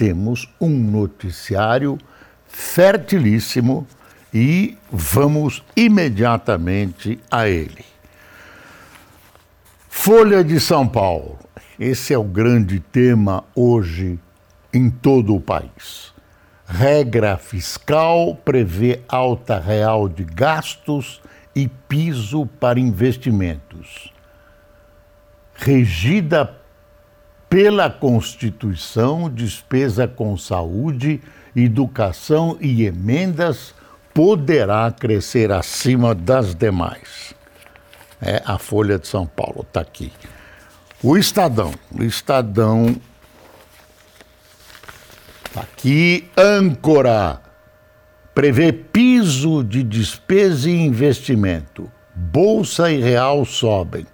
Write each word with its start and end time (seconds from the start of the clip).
temos 0.00 0.48
um 0.58 0.70
noticiário 0.70 1.98
fertilíssimo 2.48 3.86
e 4.32 4.78
vamos 4.90 5.62
imediatamente 5.76 7.20
a 7.30 7.46
ele. 7.46 7.84
Folha 9.90 10.42
de 10.42 10.58
São 10.58 10.88
Paulo. 10.88 11.38
Esse 11.78 12.14
é 12.14 12.18
o 12.18 12.24
grande 12.24 12.80
tema 12.80 13.44
hoje 13.54 14.18
em 14.72 14.88
todo 14.88 15.34
o 15.34 15.40
país. 15.40 16.14
Regra 16.64 17.36
fiscal 17.36 18.34
prevê 18.42 19.02
alta 19.06 19.58
real 19.58 20.08
de 20.08 20.24
gastos 20.24 21.20
e 21.54 21.68
piso 21.68 22.46
para 22.46 22.80
investimentos. 22.80 24.10
Regida 25.52 26.59
pela 27.50 27.90
Constituição, 27.90 29.28
despesa 29.28 30.08
com 30.08 30.36
saúde, 30.38 31.20
educação 31.54 32.56
e 32.60 32.86
emendas 32.86 33.74
poderá 34.14 34.90
crescer 34.90 35.52
acima 35.52 36.14
das 36.14 36.54
demais. 36.54 37.34
É 38.22 38.42
a 38.46 38.56
Folha 38.56 38.98
de 38.98 39.06
São 39.06 39.26
Paulo, 39.26 39.66
está 39.66 39.80
aqui. 39.80 40.12
O 41.02 41.18
Estadão, 41.18 41.74
o 41.90 42.02
Estadão 42.02 42.96
Tá 45.52 45.62
aqui, 45.62 46.28
âncora. 46.36 47.40
Prevê 48.32 48.72
piso 48.72 49.64
de 49.64 49.82
despesa 49.82 50.70
e 50.70 50.80
investimento. 50.80 51.90
Bolsa 52.14 52.90
e 52.90 53.00
real 53.00 53.44
sobem. 53.44 54.06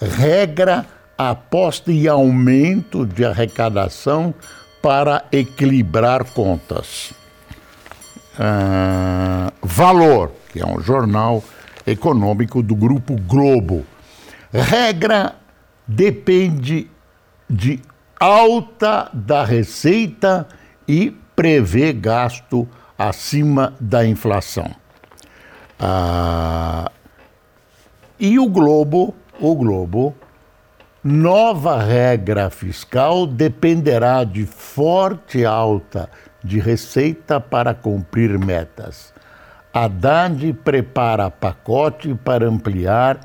Regra 0.00 0.84
aposta 1.28 1.92
e 1.92 2.08
aumento 2.08 3.04
de 3.04 3.24
arrecadação 3.24 4.34
para 4.80 5.24
equilibrar 5.30 6.24
contas. 6.24 7.12
Ah, 8.38 9.52
Valor, 9.60 10.32
que 10.50 10.60
é 10.60 10.66
um 10.66 10.80
jornal 10.80 11.44
econômico 11.86 12.62
do 12.62 12.74
Grupo 12.74 13.16
Globo. 13.16 13.84
Regra 14.50 15.36
depende 15.86 16.88
de 17.48 17.80
alta 18.18 19.10
da 19.12 19.44
receita 19.44 20.48
e 20.88 21.10
prevê 21.36 21.92
gasto 21.92 22.66
acima 22.98 23.74
da 23.78 24.06
inflação. 24.06 24.70
Ah, 25.78 26.90
e 28.18 28.38
o 28.38 28.48
Globo, 28.48 29.14
o 29.38 29.54
Globo, 29.54 30.14
nova 31.02 31.82
regra 31.82 32.50
fiscal 32.50 33.26
dependerá 33.26 34.24
de 34.24 34.44
forte 34.44 35.44
alta 35.44 36.10
de 36.42 36.58
receita 36.58 37.40
para 37.40 37.74
cumprir 37.74 38.38
metas. 38.38 39.12
Haddad 39.72 40.52
prepara 40.64 41.30
pacote 41.30 42.14
para 42.14 42.46
ampliar 42.46 43.20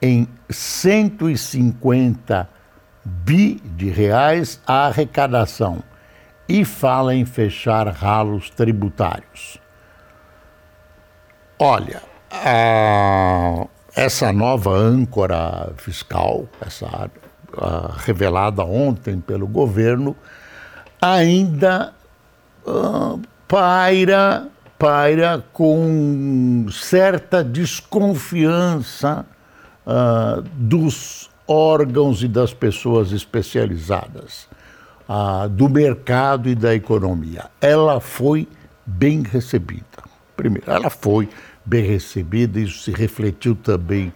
em 0.00 0.26
150 0.48 2.48
bi 3.04 3.60
de 3.76 3.90
reais 3.90 4.60
a 4.66 4.86
arrecadação 4.86 5.82
e 6.48 6.64
fala 6.64 7.14
em 7.14 7.24
fechar 7.24 7.86
ralos 7.88 8.50
tributários. 8.50 9.58
Olha, 11.58 12.02
a, 12.30 13.66
essa 13.94 14.32
nova 14.32 14.70
âncora 14.70 15.72
fiscal, 15.76 16.48
essa 16.60 17.10
a, 17.56 17.94
revelada 17.98 18.64
ontem 18.64 19.20
pelo 19.20 19.46
governo, 19.46 20.16
ainda 21.00 21.92
uh, 22.66 23.20
paira, 23.48 24.48
paira 24.78 25.44
com 25.52 26.66
certa 26.70 27.42
desconfiança 27.42 29.26
uh, 29.86 30.42
dos 30.54 31.30
órgãos 31.46 32.22
e 32.22 32.28
das 32.28 32.54
pessoas 32.54 33.10
especializadas 33.10 34.48
ah, 35.08 35.48
do 35.48 35.68
mercado 35.68 36.48
e 36.48 36.54
da 36.54 36.72
economia. 36.72 37.46
Ela 37.60 37.98
foi 37.98 38.46
bem 38.86 39.22
recebida. 39.22 40.04
Primeiro, 40.36 40.70
ela 40.70 40.88
foi 40.88 41.28
bem 41.64 41.84
recebida, 41.84 42.58
isso 42.58 42.84
se 42.84 42.90
refletiu 42.90 43.54
também 43.54 44.12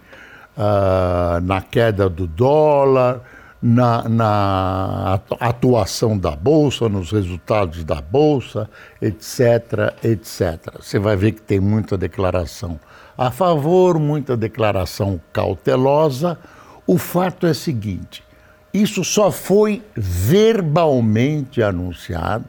ah, 0.57 1.39
na 1.43 1.61
queda 1.61 2.09
do 2.09 2.27
dólar, 2.27 3.21
na, 3.61 4.07
na, 4.07 5.19
atuação 5.39 6.17
da 6.17 6.35
Bolsa, 6.35 6.87
nos 6.87 7.11
resultados 7.11 7.83
da 7.83 7.99
Bolsa, 7.99 8.69
etc, 9.01 9.95
etc. 10.03 10.75
Você 10.79 10.99
vai 10.99 11.15
ver 11.15 11.31
que 11.31 11.41
tem 11.41 11.59
muita 11.59 11.97
declaração 11.97 12.79
a 13.17 13.31
favor, 13.31 13.97
muita 13.97 14.37
declaração 14.37 15.19
cautelosa. 15.33 16.37
O 16.85 16.97
fato 16.97 17.47
é 17.47 17.51
o 17.51 17.55
seguinte: 17.55 18.23
isso 18.73 19.03
só 19.03 19.31
foi 19.31 19.81
verbalmente 19.95 21.63
anunciado 21.63 22.45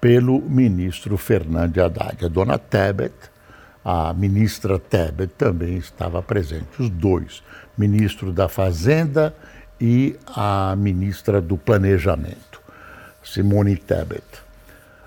pelo 0.00 0.40
ministro 0.40 1.16
Fernando 1.16 1.78
Haddad. 1.78 2.24
A 2.24 2.28
dona 2.28 2.58
Tebet, 2.58 3.14
a 3.84 4.12
ministra 4.12 4.78
Tebet 4.78 5.32
também 5.36 5.76
estava 5.76 6.22
presente, 6.22 6.66
os 6.78 6.90
dois, 6.90 7.42
ministro 7.76 8.32
da 8.32 8.48
Fazenda 8.48 9.34
e 9.80 10.16
a 10.26 10.74
ministra 10.76 11.40
do 11.40 11.56
Planejamento, 11.56 12.60
Simone 13.22 13.76
Tebet. 13.76 14.22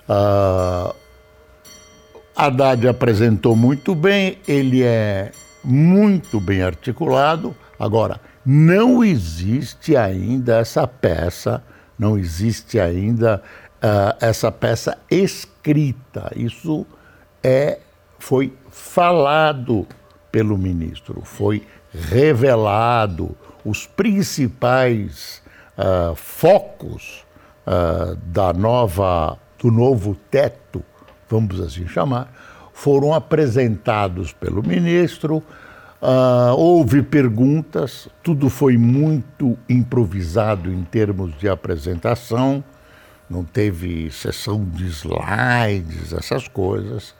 Uh, 0.10 0.94
Haddad 2.36 2.88
apresentou 2.88 3.56
muito 3.56 3.94
bem, 3.94 4.40
ele 4.48 4.82
é 4.82 5.32
muito 5.64 6.40
bem 6.40 6.64
articulado. 6.64 7.56
Agora, 7.80 8.20
não 8.44 9.04
existe 9.04 9.96
ainda 9.96 10.58
essa 10.58 10.88
peça, 10.88 11.64
não 11.98 12.18
existe 12.18 12.80
ainda 12.80 13.42
uh, 13.76 14.18
essa 14.20 14.52
peça 14.52 14.98
escrita. 15.10 16.32
Isso 16.36 16.88
é, 17.44 17.80
foi 18.18 18.52
falado 18.74 19.88
pelo 20.32 20.58
ministro, 20.58 21.22
foi 21.24 21.66
revelado 21.94 23.38
os 23.64 23.86
principais 23.86 25.44
uh, 25.78 26.16
focos 26.16 27.24
uh, 27.68 28.16
da 28.26 28.52
nova, 28.52 29.38
do 29.60 29.70
novo 29.70 30.18
teto, 30.32 30.84
vamos 31.30 31.62
assim 31.62 31.88
chamar, 31.88 32.34
foram 32.74 33.14
apresentados 33.14 34.34
pelo 34.34 34.64
ministro. 34.64 35.38
Uh, 36.02 36.54
houve 36.58 37.04
perguntas, 37.04 38.10
tudo 38.24 38.50
foi 38.50 38.76
muito 38.76 39.58
improvisado 39.70 40.74
em 40.74 40.84
termos 40.84 41.38
de 41.38 41.48
apresentação, 41.48 42.62
não 43.30 43.44
teve 43.46 44.12
sessão 44.12 44.66
de 44.66 44.88
slides, 44.88 46.12
essas 46.12 46.48
coisas. 46.48 47.16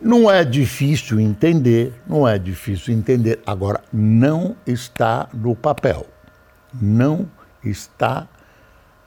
Não 0.00 0.30
é 0.30 0.44
difícil 0.44 1.20
entender, 1.20 1.92
não 2.06 2.26
é 2.26 2.38
difícil 2.38 2.94
entender. 2.94 3.40
Agora, 3.46 3.82
não 3.92 4.56
está 4.66 5.28
no 5.34 5.54
papel, 5.54 6.06
não 6.80 7.28
está 7.62 8.26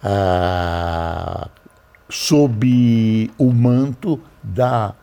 uh, 0.03 1.49
sob 2.07 3.31
o 3.37 3.51
manto 3.51 4.21
da 4.43 4.93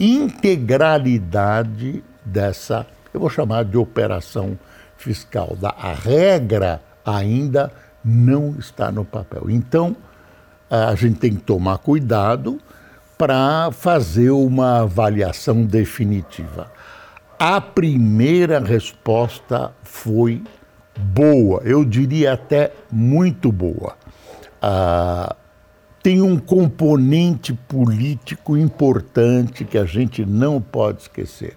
integralidade 0.00 2.02
dessa 2.24 2.86
eu 3.14 3.20
vou 3.20 3.30
chamar 3.30 3.64
de 3.64 3.78
operação 3.78 4.58
fiscal. 4.96 5.56
A 5.62 5.92
regra 5.92 6.82
ainda 7.06 7.72
não 8.04 8.56
está 8.58 8.90
no 8.90 9.04
papel. 9.04 9.48
Então, 9.48 9.96
a 10.68 10.96
gente 10.96 11.20
tem 11.20 11.36
que 11.36 11.42
tomar 11.42 11.78
cuidado 11.78 12.60
para 13.16 13.70
fazer 13.72 14.30
uma 14.30 14.82
avaliação 14.82 15.64
definitiva. 15.64 16.70
A 17.38 17.60
primeira 17.60 18.60
resposta 18.60 19.72
foi 19.82 20.42
boa, 20.96 21.60
eu 21.64 21.84
diria 21.84 22.32
até 22.32 22.72
muito 22.90 23.50
boa. 23.50 23.96
Ah, 24.60 25.36
tem 26.02 26.20
um 26.20 26.38
componente 26.38 27.54
político 27.54 28.56
importante 28.56 29.64
que 29.64 29.78
a 29.78 29.86
gente 29.86 30.24
não 30.24 30.60
pode 30.60 31.02
esquecer. 31.02 31.56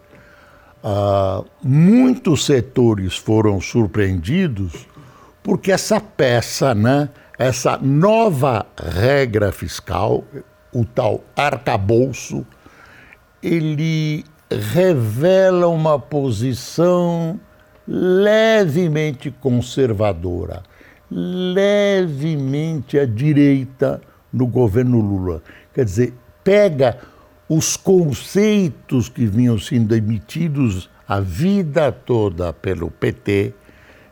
Uh, 0.81 1.45
muitos 1.61 2.45
setores 2.45 3.17
foram 3.17 3.59
surpreendidos 3.59 4.87
porque 5.43 5.71
essa 5.71 5.99
peça, 5.99 6.73
né, 6.73 7.09
essa 7.37 7.77
nova 7.77 8.65
regra 8.77 9.51
fiscal, 9.51 10.23
o 10.77 10.85
tal 10.85 11.23
arcabouço, 11.35 12.45
ele 13.41 14.23
revela 14.49 15.67
uma 15.67 15.97
posição 15.97 17.39
levemente 17.87 19.31
conservadora, 19.31 20.61
levemente 21.09 22.99
à 22.99 23.05
direita 23.05 23.99
no 24.31 24.45
governo 24.45 24.99
Lula. 24.99 25.41
Quer 25.73 25.85
dizer, 25.85 26.13
pega 26.43 26.99
os 27.49 27.75
conceitos 27.75 29.09
que 29.09 29.25
vinham 29.25 29.57
sendo 29.57 29.95
emitidos 29.95 30.89
a 31.07 31.19
vida 31.19 31.91
toda 31.91 32.53
pelo 32.53 32.91
PT 32.91 33.53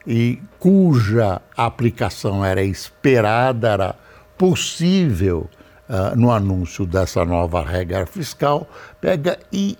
e 0.08 0.40
cuja 0.58 1.42
aplicação 1.56 2.44
era 2.44 2.64
esperada, 2.64 3.70
era 3.70 3.96
possível 4.38 5.50
uh, 5.90 6.16
no 6.16 6.32
anúncio 6.32 6.86
dessa 6.86 7.26
nova 7.26 7.64
regra 7.64 8.06
fiscal, 8.06 8.68
pega 9.00 9.40
e 9.52 9.78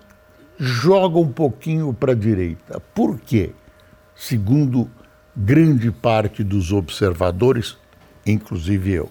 joga 0.58 1.18
um 1.18 1.30
pouquinho 1.30 1.92
para 1.92 2.12
a 2.12 2.16
direita. 2.16 2.80
Por 2.94 3.18
quê? 3.20 3.52
Segundo 4.14 4.90
grande 5.36 5.90
parte 5.90 6.42
dos 6.42 6.72
observadores, 6.72 7.76
inclusive 8.24 8.92
eu. 8.92 9.10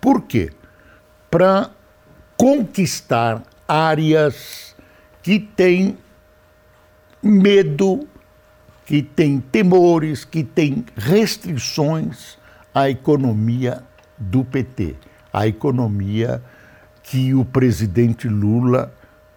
Por 0.00 0.22
quê? 0.22 0.50
Para 1.30 1.70
conquistar 2.36 3.42
áreas 3.68 4.74
que 5.22 5.38
têm 5.38 5.98
medo, 7.22 8.06
que 8.86 9.02
têm 9.02 9.40
temores, 9.40 10.24
que 10.24 10.44
têm 10.44 10.84
restrições 10.96 12.38
à 12.72 12.88
economia 12.88 13.82
do 14.16 14.44
PT, 14.44 14.96
à 15.36 15.46
economia 15.46 16.42
que 17.02 17.34
o 17.34 17.44
presidente 17.44 18.26
Lula 18.26 18.90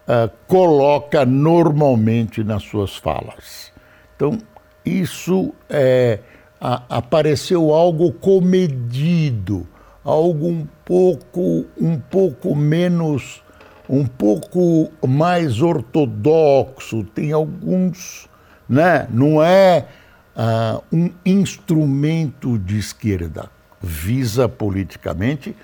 uh, 0.07 0.31
coloca 0.47 1.25
normalmente 1.25 2.41
nas 2.41 2.63
suas 2.63 2.95
falas. 2.95 3.73
Então, 4.15 4.37
isso 4.85 5.53
é, 5.69 6.19
a, 6.61 6.83
apareceu 6.97 7.73
algo 7.73 8.13
comedido, 8.13 9.67
algo 10.01 10.47
um 10.47 10.65
pouco, 10.85 11.65
um 11.77 11.99
pouco 11.99 12.55
menos, 12.55 13.43
um 13.89 14.05
pouco 14.05 14.89
mais 15.05 15.61
ortodoxo. 15.61 17.03
Tem 17.03 17.33
alguns, 17.33 18.29
né? 18.69 19.05
Não 19.11 19.43
é 19.43 19.85
uh, 20.33 20.81
um 20.93 21.11
instrumento 21.25 22.57
de 22.57 22.79
esquerda. 22.79 23.51
Visa 23.81 24.47
politicamente 24.47 25.55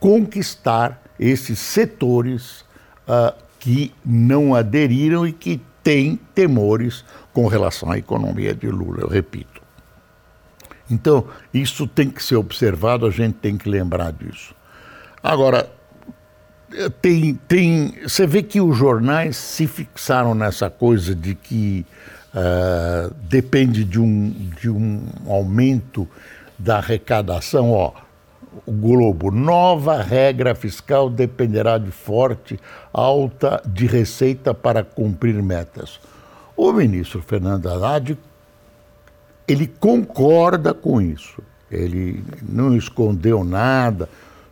conquistar 0.00 1.02
esses 1.18 1.58
setores 1.58 2.60
uh, 3.08 3.34
que 3.58 3.92
não 4.04 4.54
aderiram 4.54 5.26
e 5.26 5.32
que 5.32 5.60
têm 5.82 6.16
temores 6.34 7.04
com 7.32 7.46
relação 7.46 7.90
à 7.90 7.98
economia 7.98 8.54
de 8.54 8.68
Lula, 8.68 9.00
eu 9.00 9.08
repito. 9.08 9.62
Então, 10.90 11.26
isso 11.52 11.86
tem 11.86 12.08
que 12.08 12.22
ser 12.22 12.36
observado, 12.36 13.06
a 13.06 13.10
gente 13.10 13.34
tem 13.34 13.56
que 13.56 13.68
lembrar 13.68 14.12
disso. 14.12 14.54
Agora, 15.22 15.70
tem, 17.00 17.34
tem, 17.46 17.94
você 18.02 18.26
vê 18.26 18.42
que 18.42 18.60
os 18.60 18.76
jornais 18.76 19.36
se 19.36 19.66
fixaram 19.66 20.34
nessa 20.34 20.70
coisa 20.70 21.14
de 21.14 21.34
que 21.34 21.84
uh, 22.34 23.14
depende 23.28 23.84
de 23.84 24.00
um, 24.00 24.30
de 24.60 24.70
um 24.70 25.02
aumento 25.26 26.08
da 26.58 26.78
arrecadação. 26.78 27.70
Ó, 27.70 27.92
o 28.66 28.72
Globo, 28.72 29.30
nova 29.30 30.02
regra 30.02 30.54
fiscal 30.54 31.08
dependerá 31.08 31.78
de 31.78 31.90
forte 31.90 32.58
alta 32.92 33.62
de 33.66 33.86
receita 33.86 34.52
para 34.52 34.82
cumprir 34.82 35.42
metas. 35.42 36.00
O 36.56 36.72
ministro 36.72 37.22
Fernando 37.22 37.68
Haddad 37.68 38.18
ele 39.46 39.66
concorda 39.66 40.74
com 40.74 41.00
isso. 41.00 41.42
Ele 41.70 42.22
não 42.42 42.76
escondeu 42.76 43.44
nada, 43.44 44.08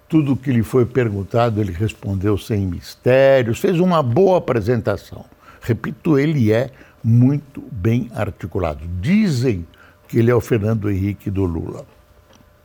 tudo 0.08 0.36
que 0.36 0.52
lhe 0.52 0.62
foi 0.62 0.86
perguntado 0.86 1.60
ele 1.60 1.72
respondeu 1.72 2.38
sem 2.38 2.66
mistérios, 2.66 3.58
fez 3.58 3.80
uma 3.80 4.02
boa 4.02 4.38
apresentação. 4.38 5.24
Repito, 5.60 6.18
ele 6.18 6.52
é 6.52 6.70
muito 7.02 7.62
bem 7.72 8.10
articulado. 8.14 8.80
Dizem 9.00 9.66
que 10.08 10.18
ele 10.18 10.30
é 10.30 10.34
o 10.34 10.40
Fernando 10.40 10.90
Henrique 10.90 11.30
do 11.30 11.44
Lula. 11.44 11.84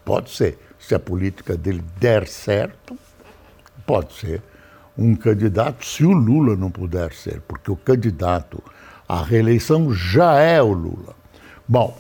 Pode 0.06 0.30
ser. 0.30 0.60
Se 0.82 0.96
a 0.96 1.00
política 1.00 1.56
dele 1.56 1.84
der 2.00 2.28
certo, 2.28 2.98
pode 3.86 4.14
ser 4.14 4.42
um 4.98 5.16
candidato, 5.16 5.86
se 5.86 6.04
o 6.04 6.12
Lula 6.12 6.56
não 6.56 6.70
puder 6.70 7.14
ser, 7.14 7.42
porque 7.48 7.72
o 7.72 7.76
candidato 7.76 8.62
à 9.08 9.24
reeleição 9.24 9.94
já 9.94 10.34
é 10.40 10.62
o 10.62 10.74
Lula. 10.74 11.16
Bom, 11.68 11.98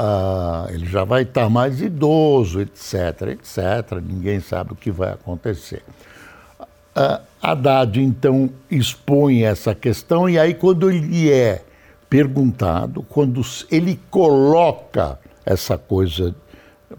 Uh, 0.00 0.72
ele 0.72 0.86
já 0.86 1.02
vai 1.02 1.22
estar 1.22 1.50
mais 1.50 1.82
idoso, 1.82 2.60
etc, 2.60 3.32
etc. 3.32 4.00
Ninguém 4.00 4.38
sabe 4.38 4.72
o 4.72 4.76
que 4.76 4.92
vai 4.92 5.10
acontecer. 5.10 5.82
Uh, 6.96 7.20
Haddad, 7.42 8.00
então, 8.00 8.48
expõe 8.70 9.42
essa 9.42 9.74
questão, 9.74 10.30
e 10.30 10.38
aí, 10.38 10.54
quando 10.54 10.88
ele 10.88 11.32
é 11.32 11.64
perguntado, 12.08 13.02
quando 13.08 13.42
ele 13.72 13.98
coloca 14.08 15.18
essa 15.44 15.76
coisa, 15.76 16.32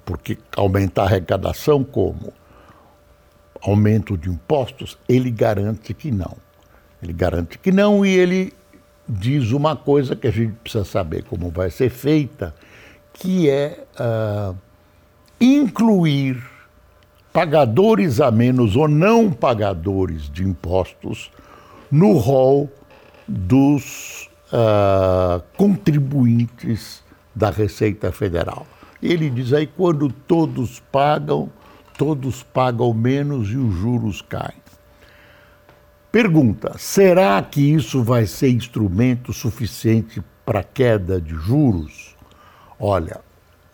porque 0.05 0.37
aumentar 0.55 1.03
a 1.03 1.05
arrecadação 1.05 1.83
como? 1.83 2.33
Aumento 3.61 4.17
de 4.17 4.29
impostos, 4.29 4.97
ele 5.07 5.29
garante 5.29 5.93
que 5.93 6.11
não. 6.11 6.37
Ele 7.01 7.13
garante 7.13 7.57
que 7.57 7.71
não 7.71 8.05
e 8.05 8.09
ele 8.09 8.53
diz 9.07 9.51
uma 9.51 9.75
coisa 9.75 10.15
que 10.15 10.27
a 10.27 10.31
gente 10.31 10.53
precisa 10.63 10.85
saber 10.85 11.23
como 11.23 11.49
vai 11.49 11.71
ser 11.71 11.89
feita 11.89 12.53
que 13.13 13.49
é 13.49 13.83
uh, 13.99 14.55
incluir 15.41 16.41
pagadores 17.33 18.21
a 18.21 18.31
menos 18.31 18.75
ou 18.75 18.87
não 18.87 19.31
pagadores 19.31 20.29
de 20.29 20.43
impostos 20.43 21.31
no 21.91 22.13
rol 22.13 22.69
dos 23.27 24.29
uh, 24.53 25.41
contribuintes 25.57 27.03
da 27.35 27.49
Receita 27.49 28.11
Federal. 28.11 28.65
Ele 29.01 29.29
diz 29.29 29.53
aí 29.53 29.67
quando 29.67 30.11
todos 30.11 30.79
pagam, 30.91 31.49
todos 31.97 32.43
pagam 32.43 32.93
menos 32.93 33.49
e 33.49 33.57
os 33.57 33.73
juros 33.75 34.21
caem. 34.21 34.61
Pergunta: 36.11 36.75
será 36.77 37.41
que 37.41 37.61
isso 37.61 38.03
vai 38.03 38.25
ser 38.25 38.49
instrumento 38.49 39.31
suficiente 39.31 40.23
para 40.45 40.63
queda 40.63 41.21
de 41.21 41.35
juros? 41.35 42.15
Olha, 42.79 43.21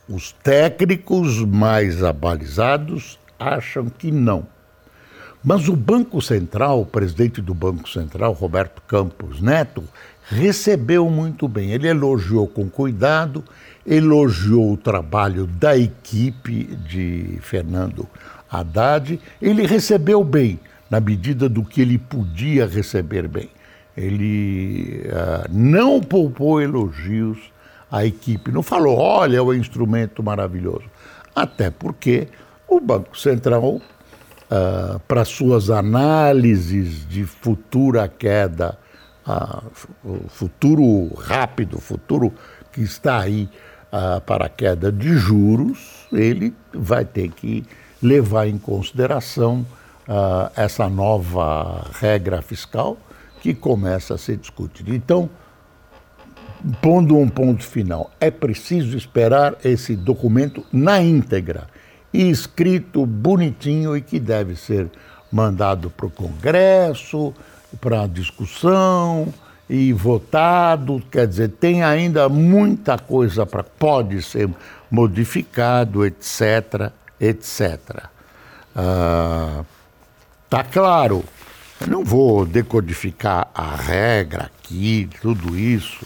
os 0.07 0.31
técnicos 0.31 1.39
mais 1.45 2.03
abalizados 2.03 3.17
acham 3.39 3.85
que 3.85 4.11
não. 4.11 4.47
Mas 5.43 5.67
o 5.67 5.75
Banco 5.75 6.21
Central, 6.21 6.81
o 6.81 6.85
presidente 6.85 7.39
do 7.39 7.53
Banco 7.53 7.87
Central, 7.87 8.33
Roberto 8.33 8.81
Campos 8.81 9.39
Neto, 9.39 9.83
recebeu 10.27 11.07
muito 11.09 11.47
bem. 11.47 11.71
Ele 11.71 11.87
elogiou 11.87 12.47
com 12.47 12.67
cuidado, 12.67 13.43
elogiou 13.85 14.73
o 14.73 14.77
trabalho 14.77 15.45
da 15.45 15.77
equipe 15.77 16.65
de 16.87 17.37
Fernando 17.41 18.07
Haddad. 18.49 19.19
Ele 19.41 19.65
recebeu 19.65 20.23
bem, 20.23 20.59
na 20.89 20.99
medida 20.99 21.47
do 21.47 21.63
que 21.63 21.81
ele 21.81 21.97
podia 21.97 22.65
receber 22.65 23.27
bem. 23.27 23.49
Ele 23.95 25.03
uh, 25.05 25.49
não 25.49 26.01
poupou 26.01 26.61
elogios 26.61 27.37
a 27.91 28.05
equipe. 28.05 28.51
Não 28.51 28.63
falou, 28.63 28.97
olha, 28.97 29.37
é 29.37 29.41
um 29.41 29.53
instrumento 29.53 30.21
maravilhoso. 30.21 30.83
Até 31.35 31.69
porque 31.69 32.27
o 32.67 32.79
Banco 32.79 33.17
Central, 33.17 33.75
uh, 33.75 34.99
para 35.07 35.23
suas 35.23 35.69
análises 35.69 37.07
de 37.07 37.23
futura 37.23 38.07
queda, 38.07 38.77
uh, 39.27 40.27
futuro 40.27 41.13
rápido, 41.15 41.79
futuro 41.79 42.33
que 42.71 42.81
está 42.81 43.19
aí 43.19 43.47
para 44.25 44.45
a 44.45 44.49
queda 44.49 44.91
de 44.91 45.15
juros, 45.17 46.07
ele 46.11 46.53
vai 46.73 47.05
ter 47.05 47.29
que 47.29 47.63
levar 48.01 48.47
em 48.47 48.57
consideração 48.57 49.65
essa 50.55 50.89
nova 50.89 51.87
regra 51.99 52.41
fiscal 52.41 52.97
que 53.41 53.53
começa 53.53 54.15
a 54.15 54.17
ser 54.17 54.37
discutida. 54.37 54.93
Então, 54.93 55.29
pondo 56.81 57.17
um 57.17 57.29
ponto 57.29 57.63
final, 57.63 58.11
é 58.19 58.31
preciso 58.31 58.97
esperar 58.97 59.55
esse 59.63 59.95
documento 59.95 60.65
na 60.71 61.01
íntegra 61.01 61.67
escrito 62.13 63.05
bonitinho 63.05 63.95
e 63.95 64.01
que 64.01 64.19
deve 64.19 64.55
ser 64.55 64.89
mandado 65.31 65.89
para 65.89 66.05
o 66.05 66.09
Congresso, 66.09 67.33
para 67.81 68.07
discussão 68.07 69.33
e 69.69 69.93
votado. 69.93 71.01
Quer 71.11 71.27
dizer, 71.27 71.49
tem 71.49 71.83
ainda 71.83 72.29
muita 72.29 72.97
coisa 72.97 73.45
para 73.45 73.63
pode 73.63 74.21
ser 74.21 74.49
modificado, 74.89 76.05
etc, 76.05 76.91
etc. 77.19 78.05
Ah, 78.75 79.63
tá 80.49 80.63
claro. 80.63 81.23
Eu 81.81 81.87
não 81.87 82.03
vou 82.03 82.45
decodificar 82.45 83.49
a 83.53 83.75
regra 83.75 84.43
aqui, 84.45 85.09
tudo 85.21 85.57
isso, 85.57 86.05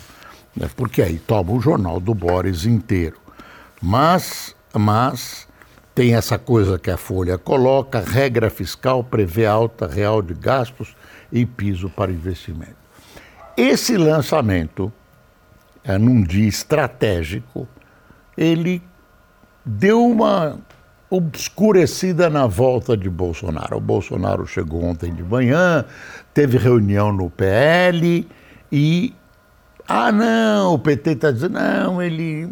né, 0.55 0.67
porque 0.75 1.01
aí 1.01 1.19
toma 1.19 1.51
o 1.51 1.61
jornal 1.61 1.99
do 1.99 2.13
Boris 2.13 2.65
inteiro. 2.65 3.17
Mas, 3.81 4.55
mas 4.73 5.47
tem 5.93 6.15
essa 6.15 6.39
coisa 6.39 6.79
que 6.79 6.89
a 6.89 6.97
Folha 6.97 7.37
coloca: 7.37 7.99
regra 7.99 8.49
fiscal 8.49 9.03
prevê 9.03 9.45
alta 9.45 9.85
real 9.85 10.21
de 10.21 10.33
gastos 10.33 10.95
e 11.31 11.45
piso 11.45 11.89
para 11.89 12.11
investimento. 12.11 12.88
Esse 13.59 13.97
lançamento, 13.97 14.89
é, 15.83 15.97
num 15.97 16.23
dia 16.23 16.47
estratégico, 16.47 17.67
ele 18.37 18.81
deu 19.65 20.01
uma 20.07 20.57
obscurecida 21.09 22.29
na 22.29 22.47
volta 22.47 22.95
de 22.95 23.09
Bolsonaro. 23.09 23.75
O 23.75 23.81
Bolsonaro 23.81 24.47
chegou 24.47 24.85
ontem 24.85 25.13
de 25.13 25.21
manhã, 25.23 25.83
teve 26.33 26.57
reunião 26.57 27.11
no 27.11 27.29
PL 27.29 28.25
e 28.71 29.13
ah, 29.85 30.09
não, 30.09 30.75
o 30.75 30.79
PT 30.79 31.11
está 31.11 31.29
dizendo, 31.29 31.59
não, 31.59 32.01
ele 32.01 32.47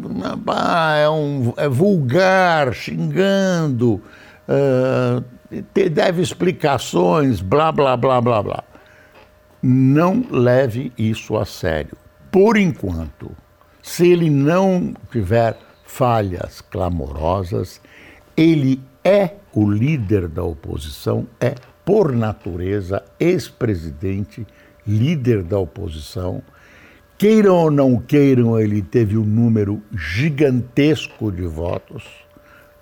ah, 0.46 0.94
é, 0.94 1.08
um, 1.08 1.54
é 1.56 1.70
vulgar, 1.70 2.74
xingando, 2.74 4.02
uh, 4.46 5.24
deve 5.90 6.20
explicações, 6.20 7.40
blá, 7.40 7.72
blá, 7.72 7.96
blá, 7.96 8.20
blá, 8.20 8.42
blá. 8.42 8.64
Não 9.62 10.24
leve 10.30 10.92
isso 10.96 11.36
a 11.36 11.44
sério. 11.44 11.96
Por 12.30 12.56
enquanto, 12.56 13.30
se 13.82 14.08
ele 14.08 14.30
não 14.30 14.94
tiver 15.10 15.56
falhas 15.84 16.60
clamorosas, 16.60 17.80
ele 18.36 18.80
é 19.02 19.32
o 19.52 19.68
líder 19.68 20.28
da 20.28 20.42
oposição, 20.42 21.26
é, 21.40 21.54
por 21.84 22.12
natureza, 22.12 23.02
ex-presidente, 23.18 24.46
líder 24.86 25.42
da 25.42 25.58
oposição 25.58 26.42
Queiram 27.18 27.56
ou 27.56 27.68
não 27.68 27.98
queiram, 27.98 28.60
ele 28.60 28.80
teve 28.80 29.18
um 29.18 29.24
número 29.24 29.82
gigantesco 29.92 31.32
de 31.32 31.42
votos. 31.42 32.04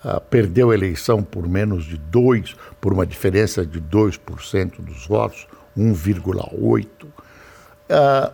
Uh, 0.05 0.21
perdeu 0.29 0.71
a 0.71 0.75
eleição 0.75 1.23
por 1.23 1.49
menos 1.49 1.87
de 1.87 1.97
2, 1.97 2.55
por 2.79 2.93
uma 2.93 3.07
diferença 3.07 3.65
de 3.65 3.81
2% 3.81 4.83
dos 4.83 5.07
votos, 5.07 5.49
1,8%. 5.77 6.87
Uh, 7.05 8.33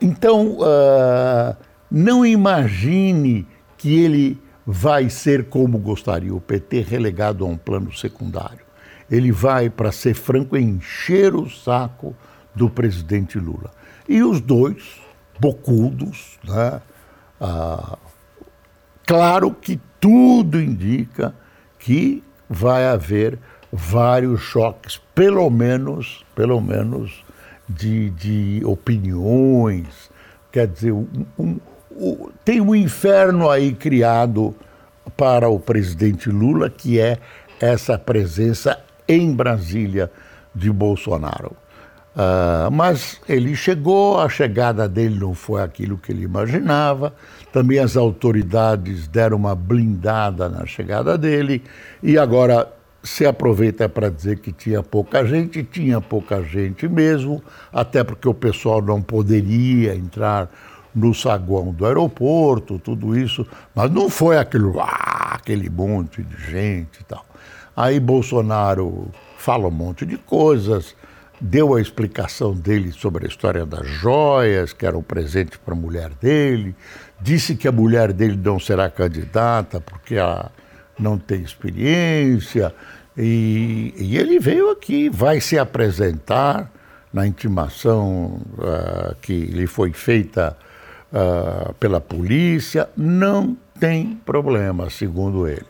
então, 0.00 0.58
uh, 0.58 1.56
não 1.90 2.24
imagine 2.24 3.46
que 3.76 4.02
ele 4.02 4.40
vai 4.66 5.10
ser 5.10 5.48
como 5.48 5.78
gostaria, 5.78 6.34
o 6.34 6.40
PT 6.40 6.80
relegado 6.82 7.44
a 7.44 7.48
um 7.48 7.56
plano 7.56 7.92
secundário. 7.92 8.64
Ele 9.10 9.30
vai, 9.30 9.68
para 9.68 9.92
ser 9.92 10.14
franco, 10.14 10.56
encher 10.56 11.34
o 11.34 11.48
saco 11.50 12.14
do 12.54 12.70
presidente 12.70 13.38
Lula. 13.38 13.70
E 14.08 14.22
os 14.22 14.40
dois 14.40 15.00
bocudos. 15.38 16.38
Né? 16.44 16.80
Ah, 17.40 17.98
claro 19.04 19.52
que 19.52 19.80
tudo 20.00 20.60
indica 20.60 21.34
que 21.78 22.22
vai 22.48 22.86
haver 22.86 23.38
vários 23.72 24.40
choques, 24.40 25.00
pelo 25.14 25.48
menos, 25.50 26.24
pelo 26.34 26.60
menos 26.60 27.24
de, 27.68 28.10
de 28.10 28.62
opiniões. 28.64 30.10
Quer 30.50 30.66
dizer, 30.66 30.92
um, 30.92 31.06
um, 31.38 31.60
um, 31.96 32.28
tem 32.44 32.60
um 32.60 32.74
inferno 32.74 33.50
aí 33.50 33.72
criado 33.72 34.54
para 35.16 35.48
o 35.48 35.58
presidente 35.58 36.30
Lula, 36.30 36.70
que 36.70 37.00
é 37.00 37.18
essa 37.60 37.98
presença 37.98 38.78
em 39.06 39.32
Brasília 39.32 40.10
de 40.54 40.70
Bolsonaro. 40.70 41.56
Uh, 42.14 42.70
mas 42.70 43.18
ele 43.26 43.56
chegou, 43.56 44.20
a 44.20 44.28
chegada 44.28 44.86
dele 44.86 45.18
não 45.18 45.32
foi 45.32 45.62
aquilo 45.62 45.96
que 45.96 46.12
ele 46.12 46.24
imaginava. 46.24 47.14
Também 47.50 47.78
as 47.78 47.96
autoridades 47.96 49.08
deram 49.08 49.38
uma 49.38 49.54
blindada 49.54 50.48
na 50.48 50.66
chegada 50.66 51.16
dele 51.16 51.62
e 52.02 52.18
agora 52.18 52.70
se 53.02 53.26
aproveita 53.26 53.88
para 53.88 54.08
dizer 54.08 54.38
que 54.38 54.52
tinha 54.52 54.82
pouca 54.82 55.24
gente, 55.24 55.62
tinha 55.64 56.00
pouca 56.00 56.42
gente 56.42 56.88
mesmo, 56.88 57.42
até 57.72 58.04
porque 58.04 58.28
o 58.28 58.34
pessoal 58.34 58.80
não 58.80 59.02
poderia 59.02 59.94
entrar 59.94 60.48
no 60.94 61.14
saguão 61.14 61.72
do 61.72 61.86
aeroporto, 61.86 62.78
tudo 62.78 63.16
isso, 63.18 63.46
mas 63.74 63.90
não 63.90 64.08
foi 64.08 64.38
aquilo, 64.38 64.78
ah, 64.78 65.32
aquele 65.34 65.68
monte 65.68 66.22
de 66.22 66.36
gente 66.50 67.00
e 67.00 67.04
tal. 67.04 67.24
Aí 67.76 67.98
Bolsonaro 67.98 69.08
fala 69.38 69.66
um 69.66 69.70
monte 69.70 70.04
de 70.04 70.18
coisas, 70.18 70.94
deu 71.40 71.74
a 71.74 71.80
explicação 71.80 72.54
dele 72.54 72.92
sobre 72.92 73.24
a 73.24 73.28
história 73.28 73.66
das 73.66 73.86
joias, 73.88 74.72
que 74.72 74.86
era 74.86 74.96
um 74.96 75.02
presente 75.02 75.58
para 75.58 75.74
a 75.74 75.76
mulher 75.76 76.10
dele, 76.20 76.76
disse 77.20 77.56
que 77.56 77.66
a 77.66 77.72
mulher 77.72 78.12
dele 78.12 78.36
não 78.36 78.60
será 78.60 78.88
candidata 78.90 79.80
porque 79.80 80.14
ela 80.14 80.52
não 81.02 81.18
tem 81.18 81.42
experiência, 81.42 82.72
e, 83.16 83.92
e 83.96 84.16
ele 84.16 84.38
veio 84.38 84.70
aqui, 84.70 85.08
vai 85.10 85.40
se 85.40 85.58
apresentar 85.58 86.70
na 87.12 87.26
intimação 87.26 88.40
uh, 88.56 89.14
que 89.20 89.32
lhe 89.32 89.66
foi 89.66 89.92
feita 89.92 90.56
uh, 91.12 91.74
pela 91.74 92.00
polícia, 92.00 92.88
não 92.96 93.56
tem 93.78 94.18
problema, 94.24 94.88
segundo 94.88 95.46
ele. 95.46 95.66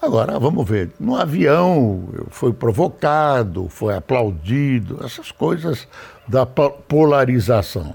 Agora, 0.00 0.38
vamos 0.38 0.68
ver, 0.68 0.90
no 1.00 1.16
avião 1.16 2.08
foi 2.30 2.52
provocado, 2.52 3.68
foi 3.68 3.96
aplaudido, 3.96 5.00
essas 5.04 5.32
coisas 5.32 5.88
da 6.28 6.46
polarização. 6.46 7.94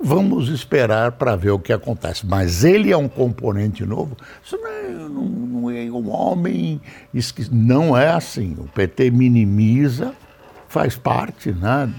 Vamos 0.00 0.48
esperar 0.48 1.12
para 1.12 1.34
ver 1.34 1.50
o 1.50 1.58
que 1.58 1.72
acontece. 1.72 2.26
Mas 2.26 2.64
ele 2.64 2.92
é 2.92 2.96
um 2.96 3.08
componente 3.08 3.84
novo. 3.84 4.16
Isso 4.44 4.56
não 4.56 4.68
é, 4.68 4.88
não, 4.90 5.24
não 5.24 5.70
é 5.70 5.90
um 5.90 6.10
homem. 6.10 6.80
Não 7.50 7.96
é 7.96 8.08
assim. 8.08 8.56
O 8.58 8.68
PT 8.68 9.10
minimiza, 9.10 10.14
faz 10.68 10.96
parte, 10.96 11.52
né? 11.52 11.92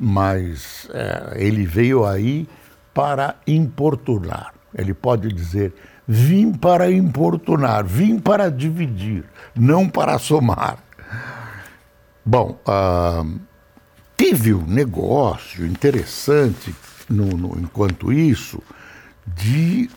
mas 0.00 0.88
é, 0.94 1.34
ele 1.36 1.66
veio 1.66 2.06
aí 2.06 2.48
para 2.92 3.36
importunar. 3.46 4.54
Ele 4.76 4.94
pode 4.94 5.28
dizer 5.28 5.72
Vim 6.06 6.52
para 6.52 6.90
importunar, 6.90 7.82
vim 7.82 8.18
para 8.18 8.50
dividir, 8.50 9.24
não 9.54 9.88
para 9.88 10.18
somar. 10.18 10.78
Bom, 12.24 12.60
uh, 12.68 13.40
teve 14.14 14.52
um 14.52 14.66
negócio 14.66 15.64
interessante 15.64 16.74
no, 17.08 17.26
no, 17.26 17.58
enquanto 17.58 18.12
isso 18.12 18.62
de 19.26 19.90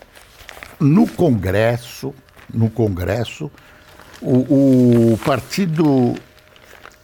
no 0.80 1.08
Congresso, 1.08 2.14
no 2.54 2.70
Congresso, 2.70 3.52
o, 4.22 5.14
o 5.14 5.20
partido 5.26 6.16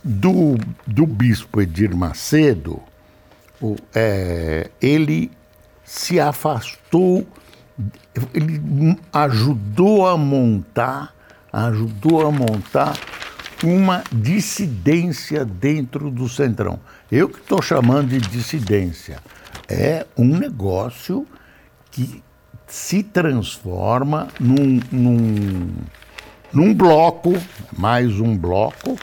do, 0.03 0.55
do 0.85 1.05
bispo 1.05 1.61
Edir 1.61 1.95
Macedo, 1.95 2.81
o, 3.61 3.75
é, 3.93 4.69
ele 4.81 5.31
se 5.83 6.19
afastou 6.19 7.27
ele 8.33 8.97
ajudou 9.11 10.07
a 10.07 10.17
montar, 10.17 11.13
ajudou 11.51 12.27
a 12.27 12.31
montar 12.31 12.97
uma 13.63 14.03
dissidência 14.11 15.45
dentro 15.45 16.11
do 16.11 16.27
Centrão. 16.27 16.79
Eu 17.11 17.29
que 17.29 17.39
estou 17.39 17.61
chamando 17.61 18.09
de 18.09 18.19
dissidência. 18.19 19.19
É 19.69 20.05
um 20.17 20.37
negócio 20.37 21.27
que 21.91 22.23
se 22.67 23.03
transforma 23.03 24.27
num, 24.39 24.79
num, 24.91 25.69
num 26.51 26.73
bloco, 26.73 27.33
mais 27.77 28.19
um 28.19 28.37
bloco, 28.37 28.97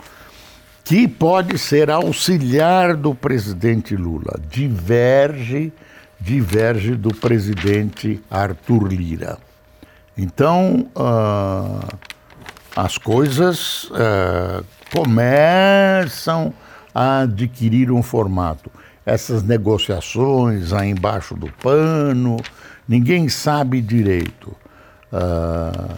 que 0.85 1.07
pode 1.07 1.57
ser 1.59 1.91
auxiliar 1.91 2.97
do 2.97 3.15
presidente 3.15 3.95
Lula. 3.97 4.41
Diverge 4.49 5.73
diverge 6.21 6.95
do 6.95 7.15
presidente 7.15 8.21
Arthur 8.31 8.89
Lira. 8.89 9.39
Então, 10.17 10.87
uh, 10.95 11.97
as 12.77 12.99
coisas 12.99 13.85
uh, 13.85 14.65
começam 14.95 16.53
a 16.95 17.21
adquirir 17.21 17.91
um 17.91 18.03
formato. 18.03 18.71
Essas 19.11 19.43
negociações 19.43 20.73
aí 20.73 20.91
embaixo 20.91 21.35
do 21.35 21.51
pano, 21.55 22.37
ninguém 22.87 23.29
sabe 23.29 23.81
direito. 23.81 24.55
Uh, 25.13 25.89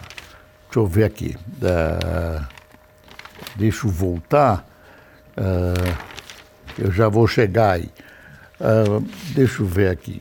deixa 0.65 0.79
eu 0.79 0.87
ver 0.87 1.03
aqui. 1.03 1.37
Uh, 1.61 2.43
deixa 3.55 3.85
eu 3.85 3.91
voltar. 3.91 4.67
Uh, 5.37 5.95
eu 6.79 6.91
já 6.91 7.07
vou 7.07 7.27
chegar 7.27 7.73
aí. 7.73 7.91
Uh, 8.59 9.05
deixa 9.35 9.61
eu 9.61 9.67
ver 9.67 9.91
aqui. 9.91 10.19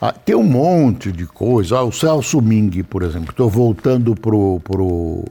Ah, 0.00 0.12
tem 0.12 0.36
um 0.36 0.44
monte 0.44 1.10
de 1.10 1.26
coisa. 1.26 1.78
Ah, 1.78 1.82
o 1.82 1.90
Celso 1.90 2.40
Ming, 2.40 2.84
por 2.84 3.02
exemplo. 3.02 3.30
Estou 3.30 3.50
voltando 3.50 4.14
para 4.14 4.30
pro, 4.30 4.60
pro, 4.62 5.24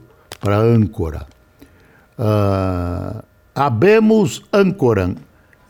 âncora. 0.46 1.26
Uh, 2.18 3.24
habemos 3.54 4.42
âncoram, 4.52 5.16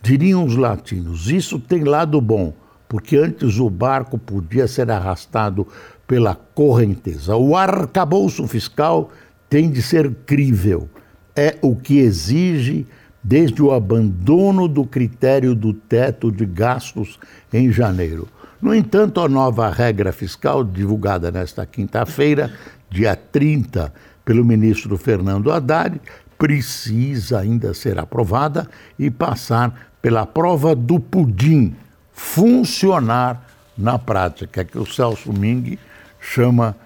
diriam 0.02 0.45
os 0.45 0.57
latinos. 0.57 1.30
Isso 1.30 1.59
tem 1.59 1.85
lado 1.85 2.21
bom, 2.21 2.52
porque 2.88 3.16
antes 3.16 3.59
o 3.59 3.69
barco 3.69 4.19
podia 4.19 4.66
ser 4.66 4.90
arrastado 4.90 5.66
pela 6.07 6.35
correnteza. 6.35 7.37
O 7.37 7.57
arcabouço 7.57 8.47
fiscal 8.47 9.11
tem 9.49 9.71
de 9.71 9.83
ser 9.83 10.12
crível. 10.26 10.88
É 11.37 11.57
o 11.62 11.76
que 11.76 11.99
exige 11.99 12.87
desde 13.23 13.62
o 13.62 13.73
abandono 13.73 14.66
do 14.66 14.85
critério 14.85 15.54
do 15.54 15.73
teto 15.73 16.33
de 16.33 16.47
gastos 16.47 17.19
em 17.52 17.71
janeiro. 17.71 18.26
No 18.61 18.75
entanto, 18.75 19.21
a 19.21 19.28
nova 19.28 19.71
regra 19.71 20.12
fiscal, 20.12 20.64
divulgada 20.64 21.30
nesta 21.30 21.64
quinta-feira, 21.64 22.52
dia 22.90 23.14
30, 23.14 23.92
pelo 24.25 24.45
ministro 24.45 24.97
Fernando 24.99 25.50
Haddad, 25.50 26.00
precisa 26.38 27.38
ainda 27.38 27.75
ser 27.75 27.99
aprovada 27.99 28.69
e 28.99 29.11
passar 29.11 29.89
pela 30.00 30.26
prova 30.26 30.75
do 30.75 30.99
pudim, 30.99 31.75
funcionar 32.12 33.47
na 33.76 33.99
prática, 33.99 34.64
que 34.64 34.78
o 34.78 34.87
Celso 34.87 35.33
Ming 35.33 35.78
chama 36.21 36.76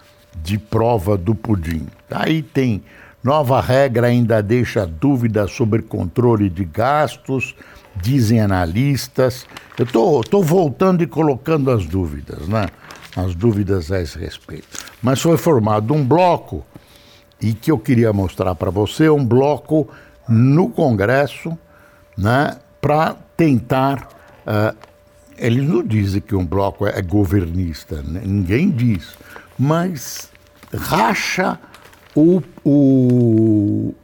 de 0.43 0.57
prova 0.57 1.17
do 1.17 1.33
pudim. 1.33 1.87
Aí 2.09 2.41
tem 2.41 2.83
nova 3.23 3.59
regra 3.59 4.07
ainda 4.07 4.41
deixa 4.41 4.85
dúvidas 4.85 5.51
sobre 5.51 5.81
controle 5.81 6.49
de 6.49 6.63
gastos, 6.63 7.55
dizem 7.95 8.39
analistas. 8.39 9.45
Eu 9.77 9.85
tô, 9.85 10.21
tô 10.21 10.41
voltando 10.41 11.03
e 11.03 11.07
colocando 11.07 11.71
as 11.71 11.85
dúvidas, 11.85 12.47
né? 12.47 12.67
As 13.15 13.33
dúvidas 13.33 13.91
a 13.91 14.01
esse 14.01 14.19
respeito. 14.19 14.67
Mas 15.01 15.21
foi 15.21 15.37
formado 15.37 15.93
um 15.93 16.05
bloco 16.05 16.65
e 17.41 17.53
que 17.53 17.71
eu 17.71 17.77
queria 17.77 18.11
mostrar 18.11 18.55
para 18.55 18.69
você 18.69 19.09
um 19.09 19.25
bloco 19.25 19.87
no 20.27 20.69
Congresso, 20.69 21.57
né, 22.17 22.57
para 22.85 23.15
tentar. 23.35 24.07
Uh, 24.45 24.77
eles 25.35 25.67
não 25.67 25.81
dizem 25.81 26.21
que 26.21 26.35
um 26.35 26.45
bloco 26.45 26.85
é 26.85 27.01
governista, 27.01 28.03
né? 28.03 28.21
ninguém 28.23 28.69
diz, 28.69 29.17
mas 29.57 30.29
racha 30.71 31.59
o, 32.15 32.43
o, 32.63 33.95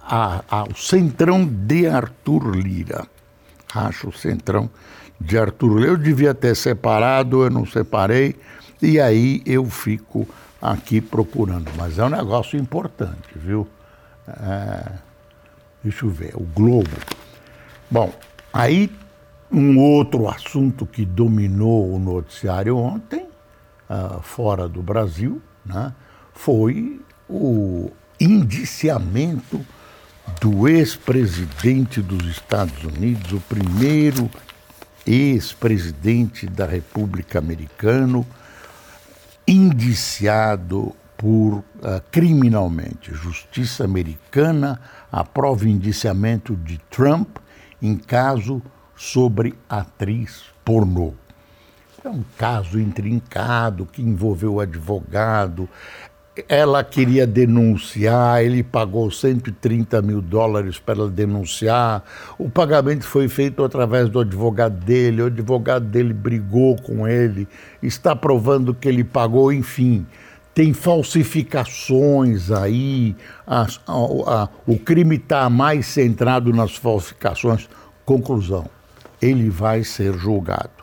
a, 0.00 0.44
a, 0.48 0.62
o 0.62 0.76
centrão 0.76 1.44
de 1.44 1.88
Arthur 1.88 2.54
Lira. 2.54 3.08
Racha 3.72 4.08
o 4.08 4.12
centrão 4.12 4.70
de 5.20 5.36
Arthur 5.36 5.76
Lira. 5.76 5.90
Eu 5.90 5.96
devia 5.96 6.32
ter 6.32 6.54
separado, 6.54 7.42
eu 7.42 7.50
não 7.50 7.66
separei, 7.66 8.36
e 8.80 9.00
aí 9.00 9.42
eu 9.44 9.64
fico 9.64 10.28
aqui 10.62 11.00
procurando. 11.00 11.72
Mas 11.76 11.98
é 11.98 12.04
um 12.04 12.10
negócio 12.10 12.56
importante, 12.56 13.34
viu? 13.34 13.66
É, 14.28 14.92
deixa 15.82 16.06
eu 16.06 16.10
ver, 16.10 16.36
o 16.36 16.44
Globo. 16.44 16.96
Bom, 17.90 18.12
aí 18.58 18.90
um 19.52 19.78
outro 19.78 20.28
assunto 20.28 20.84
que 20.84 21.04
dominou 21.04 21.94
o 21.94 21.98
noticiário 21.98 22.76
ontem, 22.76 23.24
uh, 23.88 24.20
fora 24.20 24.68
do 24.68 24.82
Brasil, 24.82 25.40
né, 25.64 25.94
foi 26.34 27.00
o 27.28 27.88
indiciamento 28.20 29.64
do 30.40 30.66
ex-presidente 30.66 32.02
dos 32.02 32.26
Estados 32.26 32.82
Unidos, 32.82 33.32
o 33.32 33.40
primeiro 33.42 34.28
ex-presidente 35.06 36.46
da 36.46 36.66
República 36.66 37.38
Americana, 37.38 38.26
indiciado 39.46 40.94
por 41.16 41.54
uh, 41.54 41.64
criminalmente. 42.10 43.14
Justiça 43.14 43.84
americana 43.84 44.80
aprova 45.12 45.68
indiciamento 45.68 46.56
de 46.56 46.76
Trump 46.90 47.38
em 47.80 47.96
caso 47.96 48.62
sobre 48.96 49.54
atriz 49.68 50.44
pornô. 50.64 51.14
É 52.04 52.08
um 52.08 52.24
caso 52.36 52.80
intrincado 52.80 53.86
que 53.86 54.02
envolveu 54.02 54.54
o 54.54 54.60
advogado, 54.60 55.68
ela 56.48 56.84
queria 56.84 57.26
denunciar, 57.26 58.44
ele 58.44 58.62
pagou 58.62 59.10
130 59.10 60.00
mil 60.02 60.20
dólares 60.20 60.78
para 60.78 61.00
ela 61.00 61.10
denunciar. 61.10 62.04
O 62.38 62.48
pagamento 62.48 63.04
foi 63.04 63.28
feito 63.28 63.64
através 63.64 64.08
do 64.08 64.20
advogado 64.20 64.84
dele, 64.84 65.22
o 65.22 65.26
advogado 65.26 65.86
dele 65.86 66.12
brigou 66.12 66.76
com 66.76 67.08
ele, 67.08 67.48
está 67.82 68.14
provando 68.14 68.74
que 68.74 68.88
ele 68.88 69.02
pagou, 69.02 69.52
enfim. 69.52 70.06
Tem 70.58 70.72
falsificações 70.72 72.50
aí, 72.50 73.14
a, 73.46 73.62
a, 73.62 73.66
a, 73.86 74.48
o 74.66 74.76
crime 74.76 75.14
está 75.14 75.48
mais 75.48 75.86
centrado 75.86 76.52
nas 76.52 76.74
falsificações. 76.74 77.68
Conclusão: 78.04 78.68
ele 79.22 79.50
vai 79.50 79.84
ser 79.84 80.18
julgado. 80.18 80.82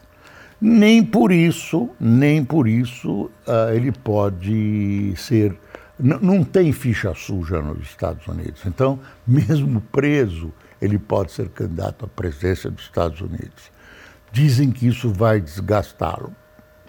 Nem 0.61 1.03
por 1.03 1.29
isso, 1.29 1.89
nem 1.99 2.41
por 2.41 2.69
isso 2.69 3.23
uh, 3.45 3.73
ele 3.73 3.91
pode 3.91 5.13
ser. 5.17 5.53
Não 5.99 6.41
tem 6.41 6.71
ficha 6.71 7.13
suja 7.13 7.61
nos 7.61 7.81
Estados 7.85 8.25
Unidos. 8.29 8.61
Então, 8.65 8.97
mesmo 9.27 9.81
preso, 9.91 10.53
ele 10.81 10.97
pode 10.97 11.33
ser 11.33 11.49
candidato 11.49 12.05
à 12.05 12.07
presidência 12.07 12.71
dos 12.71 12.85
Estados 12.85 13.19
Unidos. 13.19 13.69
Dizem 14.31 14.71
que 14.71 14.87
isso 14.87 15.11
vai 15.11 15.41
desgastá-lo. 15.41 16.33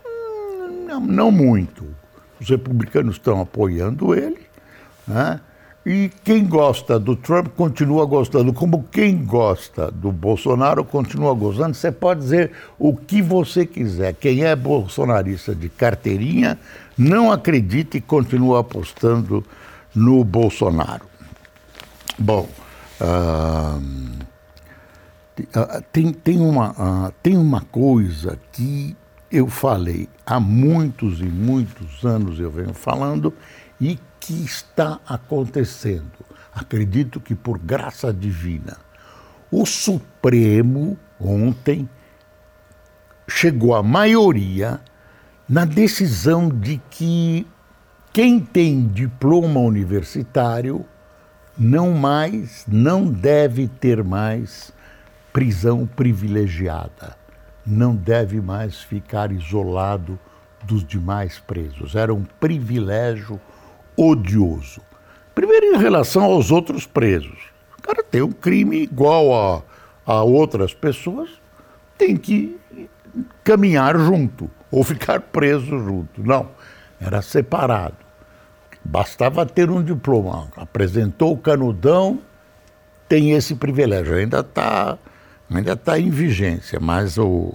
Hum, 0.07 0.87
não, 0.87 1.01
não 1.01 1.31
muito. 1.33 1.85
Os 2.41 2.49
republicanos 2.49 3.17
estão 3.17 3.41
apoiando 3.41 4.15
ele, 4.15 4.41
né? 5.07 5.41
E 5.87 6.11
quem 6.25 6.45
gosta 6.45 6.99
do 6.99 7.15
Trump 7.15 7.47
continua 7.57 8.05
gostando, 8.05 8.53
como 8.53 8.83
quem 8.91 9.25
gosta 9.25 9.89
do 9.89 10.11
Bolsonaro 10.11 10.85
continua 10.85 11.33
gostando. 11.33 11.75
Você 11.75 11.93
pode 11.93 12.23
dizer 12.23 12.51
o 12.77 12.97
que 12.97 13.23
você 13.23 13.65
quiser. 13.65 14.13
Quem 14.15 14.43
é 14.43 14.57
bolsonarista 14.57 15.55
de 15.55 15.69
carteirinha 15.69 16.59
não 16.99 17.31
acredita 17.31 17.97
e 17.97 18.01
continua 18.01 18.63
apostando 18.63 19.45
no 19.95 20.25
Bolsonaro. 20.25 21.05
Bom, 22.19 22.49
uh, 23.01 23.81
tem, 25.93 26.13
tem, 26.13 26.41
uma, 26.41 26.71
uh, 26.71 27.13
tem 27.23 27.37
uma 27.37 27.61
coisa 27.61 28.37
que 28.51 28.97
eu 29.31 29.49
falei 29.49 30.09
há 30.25 30.39
muitos 30.39 31.21
e 31.21 31.25
muitos 31.25 32.05
anos, 32.05 32.39
eu 32.39 32.51
venho 32.51 32.75
falando, 32.75 33.33
e 33.81 33.99
que 34.21 34.45
está 34.45 34.99
acontecendo? 35.07 36.25
Acredito 36.53 37.21
que 37.21 37.35
por 37.35 37.59
graça 37.59 38.13
divina. 38.13 38.77
O 39.51 39.65
Supremo, 39.65 40.99
ontem, 41.21 41.89
chegou 43.29 43.75
à 43.75 43.83
maioria 43.83 44.81
na 45.49 45.65
decisão 45.65 46.49
de 46.49 46.81
que 46.91 47.47
quem 48.13 48.41
tem 48.41 48.89
diploma 48.89 49.61
universitário 49.61 50.85
não 51.57 51.93
mais, 51.93 52.65
não 52.67 53.07
deve 53.07 53.69
ter 53.69 54.03
mais 54.03 54.73
prisão 55.33 55.87
privilegiada, 55.87 57.17
não 57.67 57.97
deve 57.97 58.41
mais 58.41 58.81
ficar 58.81 59.33
isolado 59.33 60.19
dos 60.63 60.85
demais 60.85 61.39
presos. 61.39 61.95
Era 61.95 62.15
um 62.15 62.25
privilégio 62.25 63.41
odioso. 63.97 64.81
Primeiro, 65.35 65.75
em 65.75 65.79
relação 65.79 66.25
aos 66.25 66.51
outros 66.51 66.87
presos. 66.87 67.39
O 67.79 67.83
cara 67.83 68.03
tem 68.03 68.23
um 68.23 68.33
crime 68.33 68.83
igual 68.83 69.35
a, 70.07 70.13
a 70.13 70.23
outras 70.23 70.73
pessoas, 70.73 71.31
tem 71.99 72.17
que 72.17 72.59
caminhar 73.43 73.99
junto 73.99 74.51
ou 74.71 74.83
ficar 74.85 75.21
preso 75.21 75.79
junto. 75.79 76.23
Não, 76.23 76.51
era 77.01 77.23
separado. 77.23 77.97
Bastava 78.85 79.45
ter 79.45 79.71
um 79.71 79.83
diploma. 79.83 80.49
Apresentou 80.57 81.33
o 81.33 81.39
canudão, 81.39 82.21
tem 83.09 83.33
esse 83.33 83.55
privilégio. 83.55 84.15
Ainda 84.15 84.41
está 84.41 84.99
ainda 85.51 85.77
tá 85.77 85.99
em 85.99 86.11
vigência, 86.11 86.81
mas 86.81 87.19
o, 87.19 87.55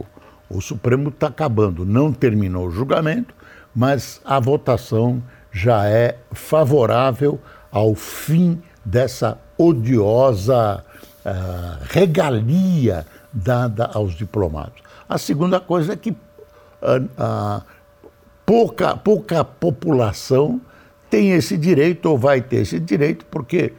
o 0.49 0.61
Supremo 0.61 1.09
está 1.09 1.27
acabando. 1.27 1.85
Não 1.85 2.11
terminou 2.11 2.67
o 2.67 2.71
julgamento, 2.71 3.33
mas 3.75 4.21
a 4.23 4.39
votação 4.39 5.21
já 5.51 5.85
é 5.85 6.17
favorável 6.31 7.39
ao 7.71 7.95
fim 7.95 8.61
dessa 8.83 9.37
odiosa 9.57 10.83
uh, 11.25 11.83
regalia 11.89 13.05
dada 13.31 13.85
aos 13.93 14.13
diplomados. 14.13 14.81
A 15.07 15.17
segunda 15.17 15.59
coisa 15.59 15.93
é 15.93 15.95
que 15.95 16.11
uh, 16.11 16.15
uh, 17.17 17.63
pouca, 18.45 18.95
pouca 18.97 19.43
população 19.43 20.59
tem 21.09 21.31
esse 21.31 21.57
direito 21.57 22.07
ou 22.07 22.17
vai 22.17 22.41
ter 22.41 22.57
esse 22.57 22.79
direito, 22.79 23.25
porque 23.25 23.73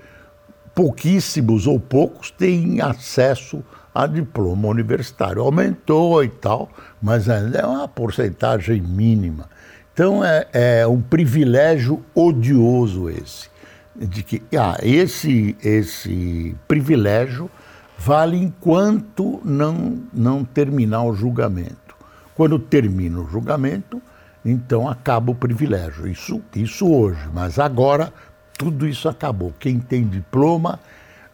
pouquíssimos 0.74 1.66
ou 1.66 1.80
poucos 1.80 2.30
têm 2.30 2.80
acesso 2.80 3.64
diploma 4.06 4.68
universitário. 4.68 5.42
Aumentou 5.42 6.22
e 6.24 6.28
tal, 6.28 6.70
mas 7.00 7.28
ainda 7.28 7.58
é 7.58 7.66
uma 7.66 7.88
porcentagem 7.88 8.80
mínima. 8.80 9.48
Então 9.92 10.24
é, 10.24 10.46
é 10.52 10.86
um 10.86 11.00
privilégio 11.00 12.02
odioso 12.14 13.10
esse, 13.10 13.50
de 13.94 14.22
que 14.22 14.42
ah, 14.56 14.78
esse, 14.82 15.56
esse 15.62 16.56
privilégio 16.66 17.50
vale 17.98 18.36
enquanto 18.36 19.40
não, 19.44 20.02
não 20.12 20.44
terminar 20.44 21.04
o 21.04 21.14
julgamento. 21.14 21.94
Quando 22.34 22.58
termina 22.58 23.20
o 23.20 23.28
julgamento, 23.28 24.00
então 24.44 24.88
acaba 24.88 25.30
o 25.30 25.34
privilégio. 25.34 26.08
Isso, 26.08 26.40
isso 26.56 26.90
hoje, 26.90 27.28
mas 27.32 27.58
agora 27.58 28.12
tudo 28.58 28.86
isso 28.86 29.08
acabou. 29.08 29.52
Quem 29.58 29.78
tem 29.78 30.06
diploma 30.06 30.80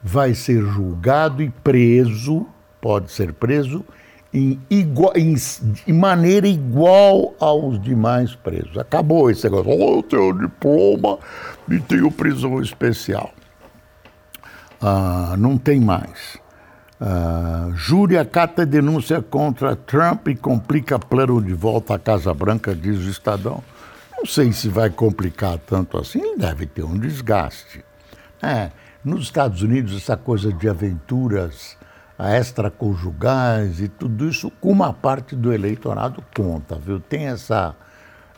vai 0.03 0.35
ser 0.35 0.63
julgado 0.63 1.43
e 1.43 1.51
preso, 1.51 2.47
pode 2.81 3.11
ser 3.11 3.33
preso, 3.33 3.85
em, 4.33 4.61
igual, 4.69 5.13
em, 5.17 5.35
em 5.87 5.93
maneira 5.93 6.47
igual 6.47 7.35
aos 7.41 7.81
demais 7.81 8.35
presos. 8.35 8.77
Acabou 8.77 9.31
esse 9.31 9.45
negócio. 9.45 9.71
Oh, 9.71 9.97
eu 9.97 10.03
tenho 10.03 10.33
diploma 10.39 11.19
e 11.69 11.79
tenho 11.81 12.11
prisão 12.11 12.61
especial. 12.61 13.33
Ah, 14.81 15.35
não 15.39 15.59
tem 15.59 15.81
mais. 15.81 16.39
Uh, 17.01 17.73
júri 17.77 18.19
acata 18.19 18.67
denúncia 18.67 19.23
contra 19.23 19.77
Trump 19.77 20.27
e 20.29 20.35
complica 20.35 20.99
plano 20.99 21.41
de 21.41 21.55
volta 21.55 21.95
à 21.95 21.99
Casa 21.99 22.35
Branca, 22.35 22.75
diz 22.75 22.99
o 22.99 23.09
Estadão. 23.09 23.63
Não 24.17 24.27
sei 24.27 24.53
se 24.53 24.69
vai 24.69 24.91
complicar 24.91 25.59
tanto 25.59 25.97
assim, 25.97 26.37
deve 26.37 26.67
ter 26.67 26.83
um 26.83 26.99
desgaste. 26.99 27.85
É, 28.43 28.71
nos 29.05 29.23
Estados 29.23 29.63
Unidos, 29.63 29.97
essa 29.97 30.17
coisa 30.17 30.53
de 30.53 30.69
aventuras 30.69 31.77
extraconjugais 32.19 33.81
e 33.81 33.89
tudo 33.89 34.29
isso, 34.29 34.53
uma 34.61 34.93
parte 34.93 35.37
do 35.37 35.53
eleitorado 35.53 36.23
conta, 36.35 36.77
viu? 36.77 36.99
Tem 36.99 37.27
essa. 37.27 37.75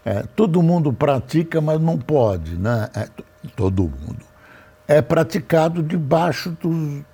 É, 0.04 0.22
todo 0.34 0.62
mundo 0.62 0.92
pratica, 0.92 1.60
mas 1.60 1.80
não 1.80 1.98
pode, 1.98 2.56
né? 2.56 2.88
É, 2.94 3.08
todo 3.56 3.82
mundo. 3.82 4.24
É 4.86 5.00
praticado 5.00 5.82
debaixo 5.82 6.50
dos, 6.60 7.04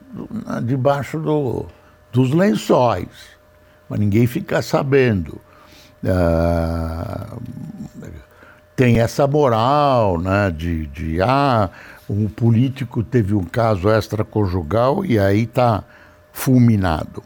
debaixo 0.65 1.19
do, 1.19 1.67
dos 2.13 2.33
lençóis, 2.33 3.09
mas 3.89 4.01
ninguém 4.01 4.27
fica 4.27 4.63
sabendo. 4.63 5.41
Ah, 6.05 7.37
tem 8.75 9.01
essa 9.01 9.27
moral 9.27 10.21
né, 10.21 10.51
de, 10.51 10.87
de 10.87 11.23
ah, 11.23 11.71
um 12.09 12.29
político 12.29 13.03
teve 13.03 13.35
um 13.35 13.45
caso 13.45 13.89
extraconjugal 13.89 15.05
e 15.05 15.19
aí 15.19 15.43
está 15.43 15.85
fulminado. 16.33 17.23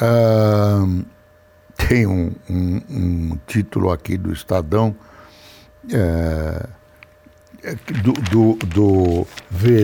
Ah, 0.00 0.86
tem 1.76 2.06
um, 2.06 2.32
um, 2.48 2.82
um, 2.90 3.38
título 3.46 3.90
aqui 3.90 4.16
do 4.16 4.32
Estadão. 4.32 4.94
É, 5.92 6.66
do, 8.02 8.12
do, 8.12 8.58
do, 8.66 9.26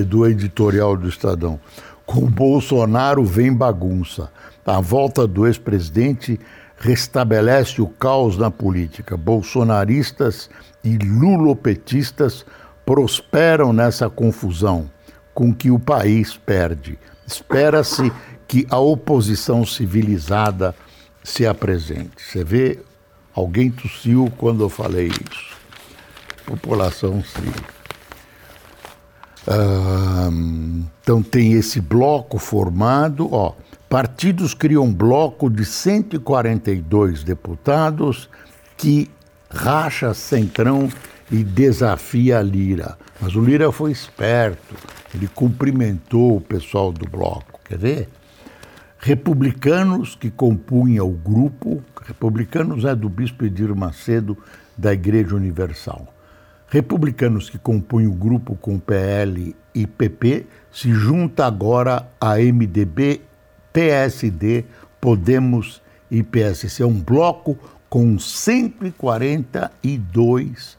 do 0.05 0.27
editorial 0.27 0.97
do 0.97 1.09
Estadão. 1.09 1.61
Com 2.05 2.23
Bolsonaro 2.27 3.25
vem 3.25 3.53
bagunça. 3.53 4.31
A 4.65 4.81
volta 4.81 5.27
do 5.27 5.47
ex-presidente 5.47 6.41
restabelece 6.79 7.81
o 7.81 7.87
caos 7.87 8.37
na 8.37 8.51
política. 8.51 9.17
Bolsonaristas 9.17 10.49
e 10.83 10.97
lulopetistas 10.99 12.45
prosperam 12.87 13.73
nessa 13.73 14.09
confusão 14.09 14.91
com 15.35 15.53
que 15.53 15.71
o 15.71 15.79
país 15.79 16.35
perde. 16.35 16.99
Espera-se 17.27 18.11
que 18.49 18.67
a 18.71 18.79
oposição 18.79 19.67
civilizada 19.67 20.75
se 21.23 21.47
apresente. 21.47 22.23
Você 22.23 22.43
vê, 22.43 22.79
alguém 23.35 23.71
tossiu 23.71 24.33
quando 24.39 24.63
eu 24.63 24.71
falei 24.71 25.09
isso 25.09 25.57
população 26.47 27.23
civil. 27.23 27.53
Então 31.03 31.23
tem 31.23 31.53
esse 31.53 31.81
bloco 31.81 32.39
formado, 32.39 33.29
ó, 33.33 33.53
partidos 33.89 34.55
criam 34.55 34.85
um 34.85 34.95
bloco 34.95 35.51
de 35.51 35.65
142 35.65 37.23
deputados 37.23 38.29
que 38.77 39.11
racha 39.51 40.15
Centrão 40.15 40.89
e 41.31 41.43
desafia 41.43 42.39
a 42.39 42.43
Lira. 42.43 42.97
Mas 43.21 43.35
o 43.35 43.41
Lira 43.41 43.73
foi 43.73 43.91
esperto, 43.91 44.75
ele 45.15 45.29
cumprimentou 45.29 46.37
o 46.37 46.41
pessoal 46.41 46.93
do 46.93 47.09
bloco, 47.09 47.61
quer 47.65 47.79
ver? 47.79 48.09
Republicanos 48.99 50.15
que 50.15 50.31
compunham 50.31 51.09
o 51.09 51.13
grupo, 51.13 51.83
republicanos 52.05 52.85
é 52.85 52.95
do 52.95 53.09
bispo 53.09 53.45
Edir 53.45 53.75
Macedo 53.75 54.37
da 54.77 54.93
Igreja 54.93 55.35
Universal. 55.35 56.13
Republicanos 56.69 57.49
que 57.49 57.59
compõem 57.59 58.07
o 58.07 58.13
grupo 58.13 58.57
com 58.57 58.79
PL 58.79 59.57
e 59.75 59.87
PP 59.87 60.47
se 60.73 60.93
junta 60.93 61.47
agora 61.47 62.07
a 62.21 62.39
MDB, 62.39 63.23
PSD, 63.73 64.65
Podemos 65.01 65.81
e 66.11 66.23
PSC. 66.23 66.83
É 66.83 66.87
um 66.87 67.01
bloco 67.01 67.57
com 67.89 68.19
142 68.19 70.77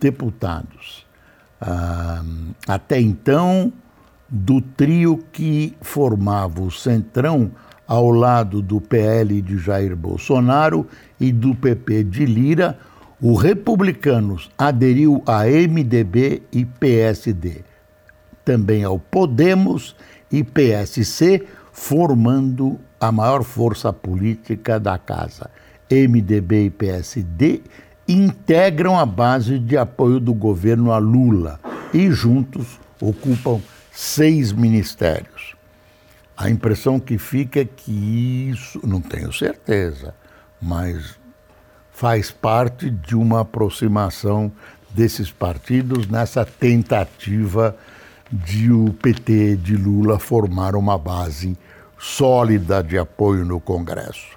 deputados. 0.00 1.06
Ah, 1.60 2.22
até 2.66 3.00
então, 3.00 3.72
do 4.28 4.60
trio 4.60 5.18
que 5.32 5.74
formava 5.80 6.60
o 6.60 6.70
Centrão 6.70 7.50
ao 7.86 8.10
lado 8.10 8.60
do 8.60 8.80
PL 8.80 9.40
de 9.40 9.58
Jair 9.58 9.96
Bolsonaro 9.96 10.86
e 11.20 11.32
do 11.32 11.54
PP 11.54 12.04
de 12.04 12.26
Lira, 12.26 12.78
o 13.20 13.34
Republicanos 13.34 14.50
aderiu 14.58 15.22
a 15.26 15.44
MDB 15.44 16.42
e 16.52 16.64
PSD, 16.64 17.62
também 18.44 18.84
ao 18.84 18.98
Podemos 18.98 19.96
e 20.30 20.42
PSC, 20.44 21.46
formando 21.72 22.78
a 23.00 23.10
maior 23.12 23.42
força 23.42 23.92
política 23.92 24.78
da 24.80 24.98
casa. 24.98 25.50
MDB 25.90 26.66
e 26.66 26.70
PSD 26.70 27.62
integram 28.08 28.98
a 28.98 29.06
base 29.06 29.58
de 29.58 29.76
apoio 29.76 30.20
do 30.20 30.32
governo 30.32 30.92
a 30.92 30.98
Lula 30.98 31.58
e 31.92 32.10
juntos 32.10 32.78
ocupam 33.00 33.60
seis 33.92 34.52
ministérios. 34.52 35.54
A 36.36 36.50
impressão 36.50 37.00
que 37.00 37.16
fica 37.16 37.60
é 37.60 37.64
que 37.64 38.50
isso, 38.50 38.80
não 38.86 39.00
tenho 39.00 39.32
certeza, 39.32 40.14
mas 40.60 41.18
faz 41.90 42.30
parte 42.30 42.90
de 42.90 43.16
uma 43.16 43.40
aproximação 43.40 44.52
desses 44.90 45.30
partidos 45.30 46.06
nessa 46.06 46.44
tentativa 46.44 47.76
de 48.30 48.70
o 48.70 48.92
PT 48.92 49.56
de 49.56 49.76
Lula 49.76 50.18
formar 50.18 50.74
uma 50.74 50.98
base 50.98 51.56
sólida 51.98 52.82
de 52.82 52.98
apoio 52.98 53.44
no 53.44 53.58
Congresso. 53.58 54.36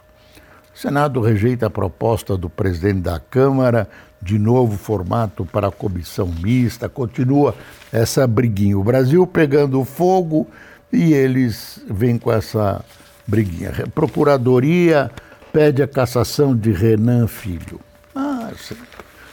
Senado 0.80 1.20
rejeita 1.20 1.66
a 1.66 1.70
proposta 1.70 2.38
do 2.38 2.50
presidente 2.50 3.02
da 3.02 3.20
Câmara 3.20 3.86
de 4.22 4.40
novo 4.40 4.78
formato 4.78 5.46
para 5.46 5.68
a 5.68 5.72
comissão 5.72 6.34
mista, 6.42 6.88
continua 6.88 7.54
essa 7.92 8.26
briguinha. 8.26 8.78
O 8.78 8.84
Brasil 8.84 9.28
pegando 9.28 9.84
fogo 9.84 10.48
e 10.90 11.12
eles 11.12 11.84
vêm 11.86 12.18
com 12.18 12.32
essa 12.32 12.82
briguinha. 13.28 13.74
Procuradoria 13.94 15.12
pede 15.52 15.84
a 15.84 15.88
cassação 15.88 16.56
de 16.56 16.72
Renan 16.72 17.28
Filho. 17.28 17.82
Ah, 18.16 18.50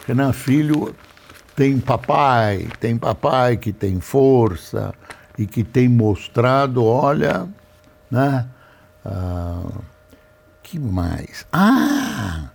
Renan 0.04 0.32
Filho 0.32 0.92
tem 1.54 1.78
papai, 1.78 2.66
tem 2.80 2.98
papai 2.98 3.56
que 3.56 3.72
tem 3.72 4.00
força 4.00 4.92
e 5.38 5.46
que 5.46 5.62
tem 5.62 5.88
mostrado, 5.88 6.84
olha, 6.84 7.46
né? 8.10 8.48
Ah, 9.04 9.62
que 10.66 10.80
mais? 10.80 11.46
Ah, 11.52 12.50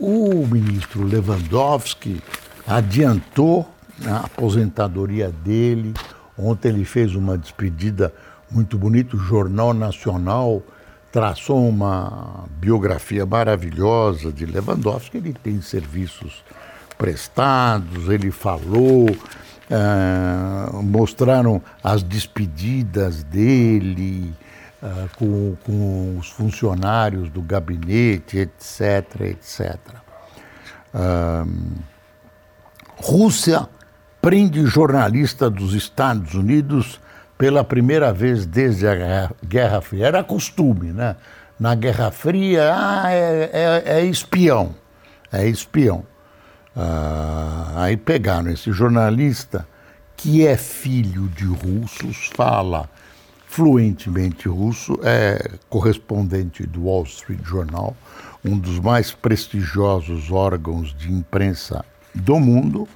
o 0.00 0.46
ministro 0.46 1.04
Lewandowski 1.04 2.22
adiantou 2.66 3.68
a 4.06 4.20
aposentadoria 4.20 5.30
dele. 5.30 5.92
Ontem 6.38 6.70
ele 6.70 6.86
fez 6.86 7.14
uma 7.14 7.36
despedida 7.36 8.10
muito 8.50 8.78
bonita, 8.78 9.16
o 9.16 9.18
Jornal 9.18 9.74
Nacional 9.74 10.62
traçou 11.12 11.68
uma 11.68 12.46
biografia 12.58 13.26
maravilhosa 13.26 14.32
de 14.32 14.46
Lewandowski. 14.46 15.18
Ele 15.18 15.34
tem 15.34 15.60
serviços 15.60 16.42
prestados, 16.96 18.08
ele 18.08 18.30
falou, 18.30 19.10
uh, 19.10 20.82
mostraram 20.82 21.60
as 21.84 22.02
despedidas 22.02 23.22
dele 23.22 24.32
uh, 24.82 25.08
com, 25.16 25.56
com, 25.64 26.18
os 26.18 26.28
funcionários 26.30 27.30
do 27.30 27.40
gabinete, 27.40 28.38
etc, 28.38 29.20
etc. 29.20 29.76
Uh, 30.94 31.82
Rússia 32.96 33.68
prende 34.20 34.64
jornalista 34.66 35.48
dos 35.48 35.74
Estados 35.74 36.34
Unidos 36.34 37.00
pela 37.36 37.64
primeira 37.64 38.12
vez 38.12 38.46
desde 38.46 38.86
a 38.86 39.30
Guerra 39.44 39.80
Fria. 39.80 40.06
Era 40.06 40.22
costume, 40.22 40.92
né? 40.92 41.16
Na 41.58 41.74
Guerra 41.74 42.10
Fria, 42.10 42.72
ah, 42.74 43.10
é, 43.10 43.50
é, 43.52 43.82
é 43.98 44.04
espião, 44.04 44.74
é 45.32 45.48
espião. 45.48 46.04
Ah, 46.76 47.72
aí 47.76 47.96
pegaram 47.96 48.50
esse 48.50 48.72
jornalista 48.72 49.66
que 50.16 50.46
é 50.46 50.56
filho 50.56 51.28
de 51.28 51.44
russos, 51.46 52.30
fala 52.34 52.88
fluentemente 53.52 54.48
russo, 54.48 54.98
é 55.02 55.58
correspondente 55.68 56.66
do 56.66 56.84
Wall 56.84 57.02
Street 57.02 57.44
Journal, 57.44 57.94
um 58.42 58.56
dos 58.56 58.78
mais 58.78 59.12
prestigiosos 59.12 60.30
órgãos 60.30 60.94
de 60.94 61.12
imprensa 61.12 61.84
do 62.14 62.40
mundo. 62.40 62.88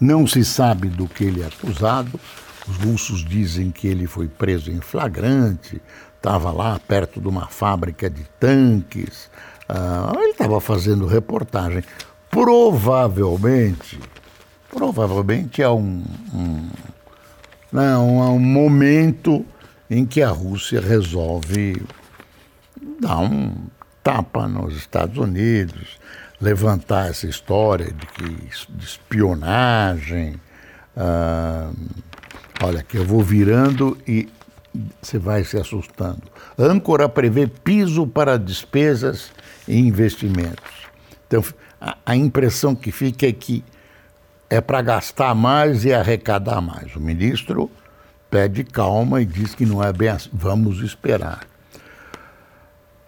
Não 0.00 0.26
se 0.26 0.46
sabe 0.46 0.88
do 0.88 1.06
que 1.06 1.24
ele 1.24 1.42
é 1.42 1.46
acusado. 1.46 2.18
Os 2.66 2.78
russos 2.78 3.22
dizem 3.22 3.70
que 3.70 3.86
ele 3.86 4.06
foi 4.06 4.28
preso 4.28 4.70
em 4.70 4.80
flagrante, 4.80 5.78
estava 6.16 6.50
lá 6.50 6.80
perto 6.88 7.20
de 7.20 7.28
uma 7.28 7.48
fábrica 7.48 8.08
de 8.08 8.24
tanques. 8.40 9.30
Uh, 9.68 10.18
ele 10.20 10.30
estava 10.30 10.58
fazendo 10.58 11.04
reportagem. 11.04 11.84
Provavelmente, 12.30 14.00
provavelmente 14.70 15.60
é 15.60 15.68
um, 15.68 16.02
um, 16.32 16.70
não, 17.70 18.24
é 18.24 18.28
um 18.28 18.40
momento 18.40 19.44
em 19.92 20.06
que 20.06 20.22
a 20.22 20.30
Rússia 20.30 20.80
resolve 20.80 21.82
dar 22.98 23.18
um 23.18 23.52
tapa 24.02 24.48
nos 24.48 24.74
Estados 24.74 25.18
Unidos, 25.18 26.00
levantar 26.40 27.10
essa 27.10 27.26
história 27.26 27.92
de, 27.92 28.06
que, 28.06 28.70
de 28.70 28.84
espionagem. 28.84 30.40
Ah, 30.96 31.70
olha, 32.62 32.82
que 32.82 32.96
eu 32.96 33.04
vou 33.04 33.22
virando 33.22 33.98
e 34.08 34.28
você 35.02 35.18
vai 35.18 35.44
se 35.44 35.58
assustando. 35.58 36.22
Âncora 36.58 37.06
prevê 37.06 37.46
piso 37.46 38.06
para 38.06 38.38
despesas 38.38 39.30
e 39.68 39.78
investimentos. 39.78 40.72
Então, 41.26 41.44
a, 41.78 41.98
a 42.06 42.16
impressão 42.16 42.74
que 42.74 42.90
fica 42.90 43.26
é 43.26 43.32
que 43.32 43.62
é 44.48 44.60
para 44.60 44.80
gastar 44.80 45.34
mais 45.34 45.84
e 45.84 45.92
arrecadar 45.92 46.62
mais. 46.62 46.96
O 46.96 47.00
ministro 47.00 47.70
pede 48.32 48.64
calma 48.64 49.20
e 49.20 49.26
diz 49.26 49.54
que 49.54 49.66
não 49.66 49.84
é 49.84 49.92
bem 49.92 50.08
assim. 50.08 50.30
Vamos 50.32 50.80
esperar. 50.80 51.40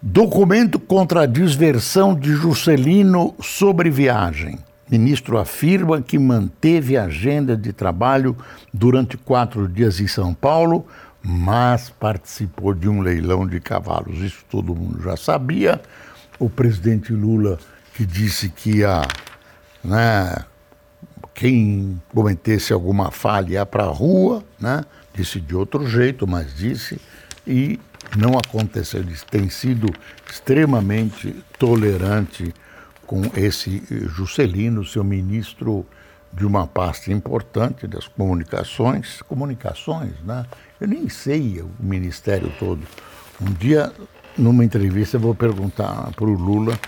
Documento 0.02 0.78
contra 0.78 1.22
a 1.22 1.26
desversão 1.26 2.14
de 2.14 2.34
Juscelino 2.34 3.34
sobre 3.40 3.88
viagem. 3.88 4.58
Ministro 4.90 5.38
afirma 5.38 6.02
que 6.02 6.18
manteve 6.18 6.98
agenda 6.98 7.56
de 7.56 7.72
trabalho 7.72 8.36
durante 8.70 9.16
quatro 9.16 9.66
dias 9.66 9.98
em 9.98 10.06
São 10.06 10.34
Paulo, 10.34 10.86
mas 11.22 11.88
participou 11.88 12.74
de 12.74 12.86
um 12.86 13.00
leilão 13.00 13.46
de 13.46 13.58
cavalos. 13.60 14.18
Isso 14.18 14.44
todo 14.50 14.74
mundo 14.74 15.02
já 15.02 15.16
sabia. 15.16 15.80
O 16.38 16.50
presidente 16.50 17.14
Lula, 17.14 17.58
que 17.94 18.04
disse 18.04 18.50
que 18.50 18.80
ia 18.80 19.00
né, 19.82 20.36
quem 21.32 21.98
cometesse 22.12 22.74
alguma 22.74 23.10
falha 23.10 23.54
ia 23.54 23.64
para 23.64 23.84
a 23.84 23.90
rua, 23.90 24.44
né? 24.60 24.84
Disse 25.14 25.40
de 25.40 25.54
outro 25.54 25.86
jeito, 25.86 26.26
mas 26.26 26.54
disse, 26.56 27.00
e 27.46 27.78
não 28.16 28.32
aconteceu. 28.38 29.00
Ele 29.00 29.14
tem 29.30 29.48
sido 29.48 29.88
extremamente 30.30 31.34
tolerante 31.58 32.52
com 33.06 33.22
esse 33.36 33.82
Juscelino, 34.08 34.84
seu 34.84 35.04
ministro 35.04 35.86
de 36.32 36.44
uma 36.44 36.66
pasta 36.66 37.12
importante 37.12 37.86
das 37.86 38.08
comunicações, 38.08 39.22
comunicações, 39.22 40.12
né? 40.24 40.44
Eu 40.80 40.88
nem 40.88 41.08
sei 41.08 41.60
o 41.60 41.70
ministério 41.78 42.52
todo. 42.58 42.80
Um 43.40 43.52
dia, 43.52 43.92
numa 44.36 44.64
entrevista, 44.64 45.16
eu 45.16 45.20
vou 45.20 45.34
perguntar 45.34 46.10
para 46.12 46.24
o 46.24 46.34
Lula 46.34 46.78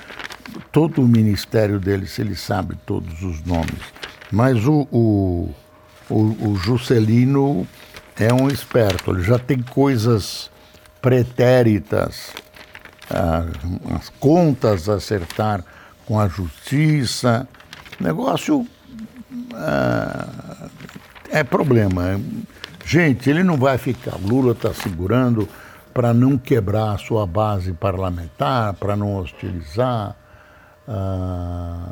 todo 0.72 1.00
o 1.02 1.08
ministério 1.08 1.78
dele, 1.78 2.06
se 2.06 2.22
ele 2.22 2.34
sabe 2.34 2.76
todos 2.84 3.22
os 3.22 3.42
nomes. 3.44 3.80
Mas 4.32 4.66
o, 4.66 4.88
o, 4.90 5.54
o, 6.10 6.50
o 6.50 6.56
Juscelino 6.56 7.66
é 8.24 8.32
um 8.32 8.48
esperto, 8.48 9.10
ele 9.10 9.22
já 9.22 9.38
tem 9.38 9.60
coisas 9.60 10.50
pretéritas, 11.00 12.32
ah, 13.10 13.44
as 13.94 14.08
contas 14.08 14.88
a 14.88 14.94
acertar 14.94 15.62
com 16.06 16.18
a 16.18 16.28
justiça. 16.28 17.46
Negócio 18.00 18.66
ah, 19.54 20.68
é 21.30 21.44
problema. 21.44 22.20
Gente, 22.84 23.28
ele 23.28 23.42
não 23.42 23.56
vai 23.56 23.78
ficar. 23.78 24.16
Lula 24.20 24.52
está 24.52 24.72
segurando 24.72 25.48
para 25.92 26.14
não 26.14 26.38
quebrar 26.38 26.92
a 26.92 26.98
sua 26.98 27.26
base 27.26 27.72
parlamentar, 27.72 28.74
para 28.74 28.96
não 28.96 29.16
hostilizar. 29.16 30.16
Ah, 30.88 31.90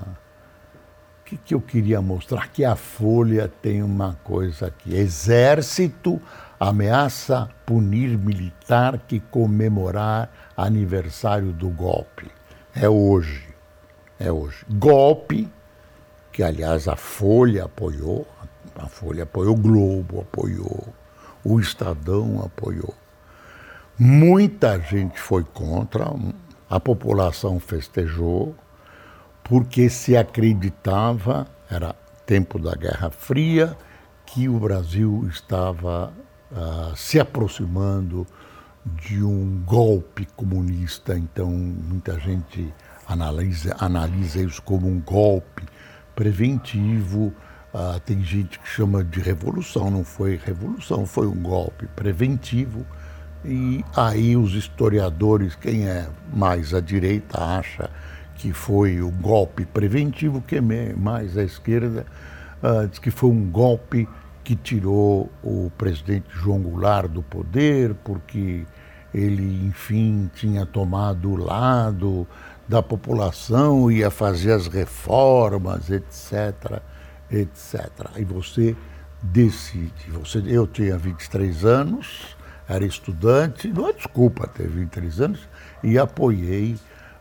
que, 1.25 1.37
que 1.37 1.55
eu 1.55 1.61
queria 1.61 2.03
mostrar? 2.03 2.49
Que 2.49 2.65
a 2.65 2.77
Folha 2.77 3.51
tem 3.63 3.83
uma 3.83 4.15
coisa 4.23 4.67
aqui: 4.67 4.95
Exército 4.95 6.21
ameaça 6.59 7.49
punir 7.67 8.17
militar 8.17 8.99
que 8.99 9.21
comemorar 9.21 10.31
aniversário 10.57 11.53
do 11.53 11.69
golpe. 11.69 12.31
É 12.75 12.89
hoje. 12.89 13.49
É 14.19 14.31
hoje. 14.31 14.65
Golpe, 14.69 15.51
que 16.33 16.43
aliás 16.43 16.89
a 16.89 16.97
Folha 16.97 17.65
apoiou, 17.65 18.27
a 18.77 18.87
Folha 18.87 19.25
apoiou, 19.25 19.55
o 19.55 19.61
Globo 19.61 20.21
apoiou, 20.21 20.89
o 21.45 21.59
Estadão 21.59 22.43
apoiou. 22.45 22.95
Muita 23.99 24.79
gente 24.81 25.21
foi 25.21 25.45
contra, 25.45 26.07
a 26.69 26.81
população 26.81 27.61
festejou, 27.61 28.55
porque 29.45 29.91
se 29.91 30.17
acreditava, 30.17 31.47
era 31.71 31.95
tempo 32.27 32.59
da 32.59 32.75
Guerra 32.75 33.11
Fria, 33.11 33.77
que 34.25 34.49
o 34.49 34.59
Brasil 34.59 35.29
estava 35.31 36.13
uh, 36.51 36.97
se 36.97 37.21
aproximando 37.21 38.27
de 38.85 39.23
um 39.23 39.63
golpe 39.65 40.27
comunista. 40.35 41.17
Então, 41.17 41.51
muita 41.51 42.19
gente 42.19 42.73
analisa, 43.07 43.77
analisa 43.79 44.43
isso 44.43 44.63
como 44.63 44.89
um 44.89 45.01
golpe 45.01 45.63
preventivo. 46.17 47.33
Uh, 47.75 48.01
tem 48.01 48.23
gente 48.23 48.59
que 48.59 48.67
chama 48.67 49.05
de 49.05 49.21
revolução, 49.21 49.91
não 49.91 50.05
foi 50.05 50.41
revolução, 50.43 51.05
foi 51.05 51.27
um 51.27 51.43
golpe 51.43 51.87
preventivo. 51.89 52.87
E 53.45 53.85
aí 53.95 54.37
os 54.37 54.55
historiadores, 54.55 55.55
quem 55.55 55.87
é 55.87 56.09
mais 56.33 56.73
à 56.73 56.81
direita, 56.81 57.39
acha 57.39 57.91
que 58.35 58.53
foi 58.53 59.01
o 59.01 59.11
golpe 59.11 59.65
preventivo, 59.65 60.41
que 60.41 60.57
é 60.57 60.61
mais 60.61 61.37
à 61.37 61.43
esquerda 61.43 62.05
uh, 62.65 62.89
diz 62.89 62.99
que 62.99 63.11
foi 63.11 63.31
um 63.31 63.51
golpe 63.51 64.09
que 64.43 64.57
tirou 64.57 65.31
o 65.43 65.71
presidente 65.77 66.27
João 66.31 66.61
Goulart 66.61 67.09
do 67.11 67.23
poder, 67.23 67.95
porque 68.03 68.65
ele, 69.13 69.67
enfim, 69.67 70.31
tinha 70.35 70.67
tomado 70.67 71.31
o 71.31 71.37
lado 71.37 72.27
da 72.67 72.83
população, 72.83 73.91
ia 73.91 74.11
fazer 74.11 74.53
as 74.53 74.67
reformas, 74.67 75.91
etc, 75.91 76.83
etc. 77.31 77.91
E 78.17 78.25
você 78.25 78.77
decide. 79.23 80.11
Você, 80.13 80.43
eu 80.47 80.67
tinha 80.67 80.99
23 80.99 81.65
anos, 81.65 82.37
era 82.69 82.85
estudante, 82.85 83.69
não 83.69 83.89
é 83.89 83.93
desculpa 83.93 84.47
ter 84.47 84.67
23 84.67 85.21
anos, 85.21 85.49
e 85.83 85.99
apoiei 85.99 86.77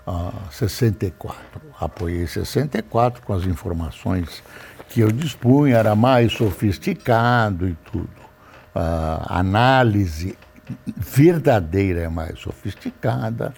a 0.06 0.32
64. 0.52 1.42
Apoiei 1.80 2.28
64 2.28 3.22
com 3.22 3.34
as 3.34 3.46
informações 3.46 4.44
que 4.90 5.02
eu 5.02 5.12
dispunha, 5.12 5.78
era 5.78 5.96
mais 5.96 6.34
sofisticado 6.34 7.68
e 7.68 7.76
tudo. 7.92 8.10
A 8.76 9.40
análise 9.40 10.38
verdadeira 10.96 12.02
é 12.02 12.10
mais 12.10 12.40
sofisticada. 12.40 13.54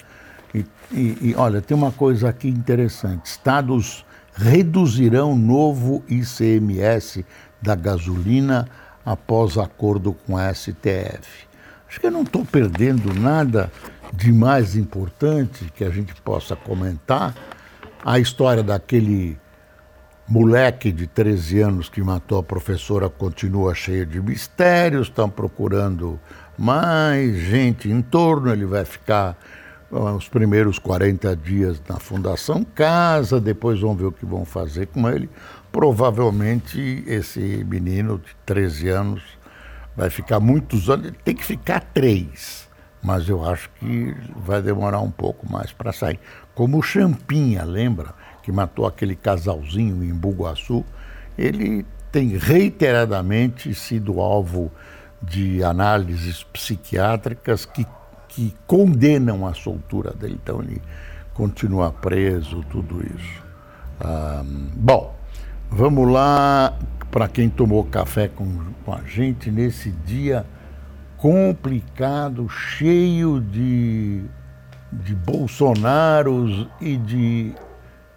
E, 0.54 0.64
e, 0.92 1.18
e 1.20 1.34
olha, 1.36 1.60
tem 1.60 1.76
uma 1.76 1.92
coisa 1.92 2.28
aqui 2.28 2.48
interessante: 2.48 3.26
estados 3.26 4.04
reduzirão 4.34 5.34
novo 5.36 6.04
ICMS 6.08 7.24
da 7.60 7.74
gasolina 7.74 8.68
após 9.04 9.56
acordo 9.56 10.12
com 10.12 10.36
a 10.36 10.52
STF. 10.52 11.46
Acho 11.88 12.00
que 12.00 12.06
eu 12.06 12.10
não 12.10 12.22
estou 12.22 12.44
perdendo 12.44 13.14
nada 13.14 13.70
de 14.16 14.32
mais 14.32 14.74
importante 14.74 15.70
que 15.74 15.84
a 15.84 15.90
gente 15.90 16.14
possa 16.22 16.56
comentar 16.56 17.34
a 18.04 18.18
história 18.18 18.62
daquele 18.62 19.38
moleque 20.28 20.90
de 20.90 21.06
13 21.06 21.60
anos 21.60 21.88
que 21.88 22.02
matou 22.02 22.38
a 22.38 22.42
professora 22.42 23.08
continua 23.08 23.74
cheia 23.74 24.04
de 24.04 24.20
mistérios, 24.20 25.08
estão 25.08 25.28
procurando 25.28 26.18
mais 26.58 27.36
gente 27.36 27.88
em 27.90 28.02
torno, 28.02 28.52
ele 28.52 28.64
vai 28.64 28.84
ficar 28.84 29.36
os 29.90 30.28
primeiros 30.28 30.78
40 30.78 31.36
dias 31.36 31.80
na 31.88 32.00
Fundação 32.00 32.64
Casa, 32.64 33.40
depois 33.40 33.80
vão 33.80 33.94
ver 33.94 34.06
o 34.06 34.12
que 34.12 34.26
vão 34.26 34.44
fazer 34.44 34.86
com 34.86 35.08
ele. 35.08 35.30
Provavelmente 35.70 37.04
esse 37.06 37.64
menino 37.64 38.18
de 38.18 38.34
13 38.44 38.88
anos 38.88 39.22
vai 39.96 40.10
ficar 40.10 40.40
muitos 40.40 40.90
anos, 40.90 41.06
ele 41.06 41.18
tem 41.24 41.34
que 41.34 41.44
ficar 41.44 41.80
três, 41.80 42.65
mas 43.02 43.28
eu 43.28 43.44
acho 43.44 43.70
que 43.78 44.14
vai 44.36 44.60
demorar 44.60 45.00
um 45.00 45.10
pouco 45.10 45.50
mais 45.50 45.72
para 45.72 45.92
sair. 45.92 46.18
Como 46.54 46.78
o 46.78 46.82
Champinha, 46.82 47.64
lembra? 47.64 48.14
Que 48.42 48.50
matou 48.50 48.86
aquele 48.86 49.14
casalzinho 49.14 50.02
em 50.02 50.14
Bugaçu, 50.14 50.84
ele 51.36 51.84
tem 52.10 52.36
reiteradamente 52.36 53.74
sido 53.74 54.20
alvo 54.20 54.70
de 55.22 55.62
análises 55.62 56.42
psiquiátricas 56.42 57.64
que 57.64 57.86
que 58.36 58.54
condenam 58.66 59.46
a 59.46 59.54
soltura 59.54 60.12
dele. 60.12 60.38
Então 60.42 60.60
ele 60.60 60.82
continua 61.32 61.90
preso, 61.90 62.62
tudo 62.68 63.02
isso. 63.02 63.42
Bom, 64.74 65.16
vamos 65.70 66.12
lá 66.12 66.78
para 67.10 67.28
quem 67.28 67.48
tomou 67.48 67.82
café 67.84 68.28
com, 68.28 68.58
com 68.84 68.92
a 68.92 69.00
gente 69.06 69.50
nesse 69.50 69.90
dia 69.90 70.44
complicado, 71.16 72.48
cheio 72.48 73.40
de, 73.40 74.24
de 74.92 75.14
Bolsonaros 75.14 76.66
e 76.80 76.96
de 76.96 77.54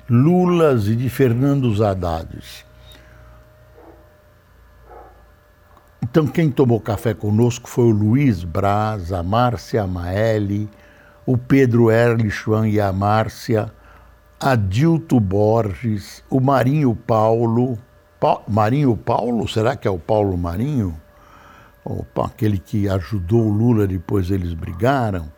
Lulas 0.09 0.87
e 0.87 0.95
de 0.95 1.09
Fernandos 1.09 1.81
Haddades. 1.81 2.65
Então, 6.01 6.25
quem 6.25 6.49
tomou 6.49 6.79
café 6.79 7.13
conosco 7.13 7.69
foi 7.69 7.85
o 7.85 7.91
Luiz 7.91 8.43
Braz, 8.43 9.13
a 9.13 9.21
Márcia 9.21 9.85
Maeli, 9.85 10.67
o 11.25 11.37
Pedro 11.37 11.91
Erlichwan 11.91 12.67
e 12.67 12.81
a 12.81 12.91
Márcia, 12.91 13.71
Adilto 14.39 15.19
Borges, 15.19 16.23
o 16.29 16.39
Marinho 16.39 16.95
Paulo. 16.95 17.77
Pa 18.19 18.41
Marinho 18.47 18.97
Paulo? 18.97 19.47
Será 19.47 19.75
que 19.75 19.87
é 19.87 19.91
o 19.91 19.99
Paulo 19.99 20.35
Marinho? 20.35 20.99
Opa, 21.83 22.25
aquele 22.25 22.57
que 22.57 22.89
ajudou 22.89 23.47
o 23.47 23.51
Lula 23.51 23.87
depois 23.87 24.29
eles 24.29 24.53
brigaram. 24.53 25.31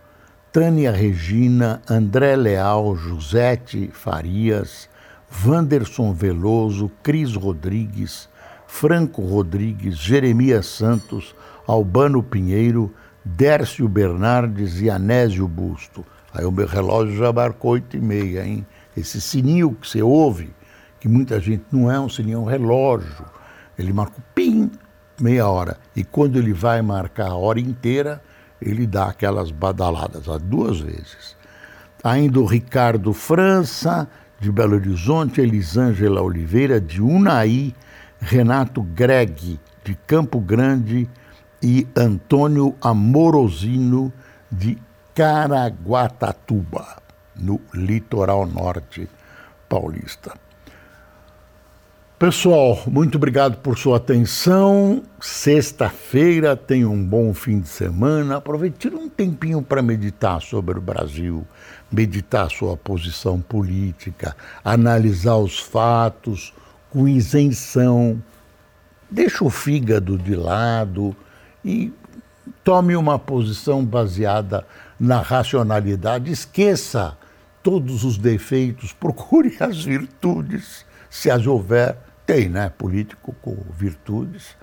Tânia 0.51 0.91
Regina, 0.91 1.81
André 1.89 2.35
Leal, 2.35 2.95
Josete 2.97 3.89
Farias, 3.93 4.89
Wanderson 5.45 6.13
Veloso, 6.13 6.91
Cris 7.01 7.35
Rodrigues, 7.35 8.27
Franco 8.67 9.21
Rodrigues, 9.21 9.97
Jeremias 9.97 10.65
Santos, 10.65 11.33
Albano 11.65 12.21
Pinheiro, 12.21 12.93
Dércio 13.23 13.87
Bernardes 13.87 14.81
e 14.81 14.89
Anésio 14.89 15.47
Busto. 15.47 16.05
Aí 16.33 16.43
o 16.43 16.51
meu 16.51 16.67
relógio 16.67 17.15
já 17.15 17.31
marcou 17.31 17.71
oito 17.71 17.95
e 17.95 18.01
meia, 18.01 18.45
hein? 18.45 18.65
Esse 18.95 19.21
sininho 19.21 19.73
que 19.73 19.87
você 19.87 20.01
ouve, 20.01 20.53
que 20.99 21.07
muita 21.07 21.39
gente 21.39 21.63
não 21.71 21.89
é 21.89 21.99
um 21.99 22.09
sininho, 22.09 22.39
é 22.39 22.41
um 22.41 22.45
relógio. 22.45 23.25
Ele 23.77 23.93
marca 23.93 24.21
pim, 24.35 24.71
meia 25.21 25.47
hora. 25.47 25.77
E 25.95 26.03
quando 26.03 26.37
ele 26.37 26.53
vai 26.53 26.81
marcar 26.81 27.27
a 27.27 27.35
hora 27.35 27.59
inteira, 27.59 28.21
ele 28.61 28.85
dá 28.85 29.05
aquelas 29.05 29.51
badaladas, 29.51 30.27
ó, 30.27 30.37
duas 30.37 30.79
vezes. 30.79 31.35
Ainda 32.03 32.39
o 32.39 32.45
Ricardo 32.45 33.13
França, 33.13 34.07
de 34.39 34.51
Belo 34.51 34.75
Horizonte, 34.75 35.39
Elisângela 35.39 36.21
Oliveira, 36.21 36.81
de 36.81 37.01
Unai, 37.01 37.75
Renato 38.19 38.81
Greg, 38.81 39.59
de 39.83 39.95
Campo 40.07 40.39
Grande, 40.39 41.07
e 41.61 41.87
Antônio 41.95 42.75
Amorosino, 42.81 44.11
de 44.51 44.77
Caraguatatuba, 45.13 46.97
no 47.35 47.61
litoral 47.73 48.47
norte 48.47 49.07
paulista. 49.69 50.33
Pessoal, 52.21 52.79
muito 52.85 53.15
obrigado 53.15 53.57
por 53.57 53.79
sua 53.79 53.97
atenção. 53.97 55.01
Sexta-feira 55.19 56.55
tem 56.55 56.85
um 56.85 57.03
bom 57.03 57.33
fim 57.33 57.59
de 57.59 57.67
semana. 57.67 58.37
Aproveite 58.37 58.89
um 58.89 59.09
tempinho 59.09 59.63
para 59.63 59.81
meditar 59.81 60.39
sobre 60.39 60.77
o 60.77 60.81
Brasil, 60.81 61.43
meditar 61.91 62.51
sua 62.51 62.77
posição 62.77 63.41
política, 63.41 64.35
analisar 64.63 65.37
os 65.37 65.57
fatos, 65.57 66.53
com 66.91 67.07
isenção. 67.07 68.21
Deixe 69.09 69.43
o 69.43 69.49
fígado 69.49 70.15
de 70.15 70.35
lado 70.35 71.15
e 71.65 71.91
tome 72.63 72.95
uma 72.95 73.17
posição 73.17 73.83
baseada 73.83 74.63
na 74.99 75.21
racionalidade. 75.21 76.31
Esqueça 76.31 77.17
todos 77.63 78.03
os 78.03 78.15
defeitos, 78.19 78.93
procure 78.93 79.57
as 79.59 79.83
virtudes, 79.83 80.85
se 81.09 81.31
as 81.31 81.47
houver. 81.47 82.10
Tem, 82.31 82.47
né? 82.47 82.69
Político 82.69 83.35
com 83.41 83.57
virtudes. 83.77 84.55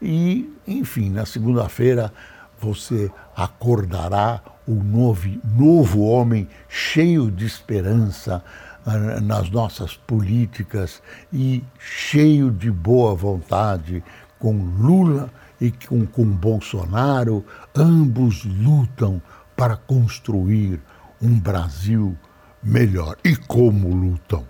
E, 0.00 0.50
enfim, 0.66 1.10
na 1.10 1.26
segunda-feira 1.26 2.10
você 2.58 3.10
acordará 3.36 4.40
um 4.66 4.82
novo, 4.82 5.28
novo 5.44 6.00
homem 6.00 6.48
cheio 6.66 7.30
de 7.30 7.44
esperança, 7.44 8.42
ah, 8.86 9.20
nas 9.20 9.50
nossas 9.50 9.98
políticas 9.98 11.02
e 11.30 11.62
cheio 11.78 12.50
de 12.50 12.70
boa 12.70 13.14
vontade 13.14 14.02
com 14.38 14.54
Lula 14.78 15.28
e 15.60 15.70
com, 15.70 16.06
com 16.06 16.24
Bolsonaro, 16.24 17.44
ambos 17.76 18.46
lutam 18.46 19.20
para 19.54 19.76
construir 19.76 20.80
um 21.20 21.38
Brasil 21.38 22.16
melhor. 22.62 23.18
E 23.22 23.36
como 23.36 23.94
lutam? 23.94 24.48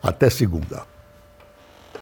Até 0.00 0.30
segunda. 0.30 0.95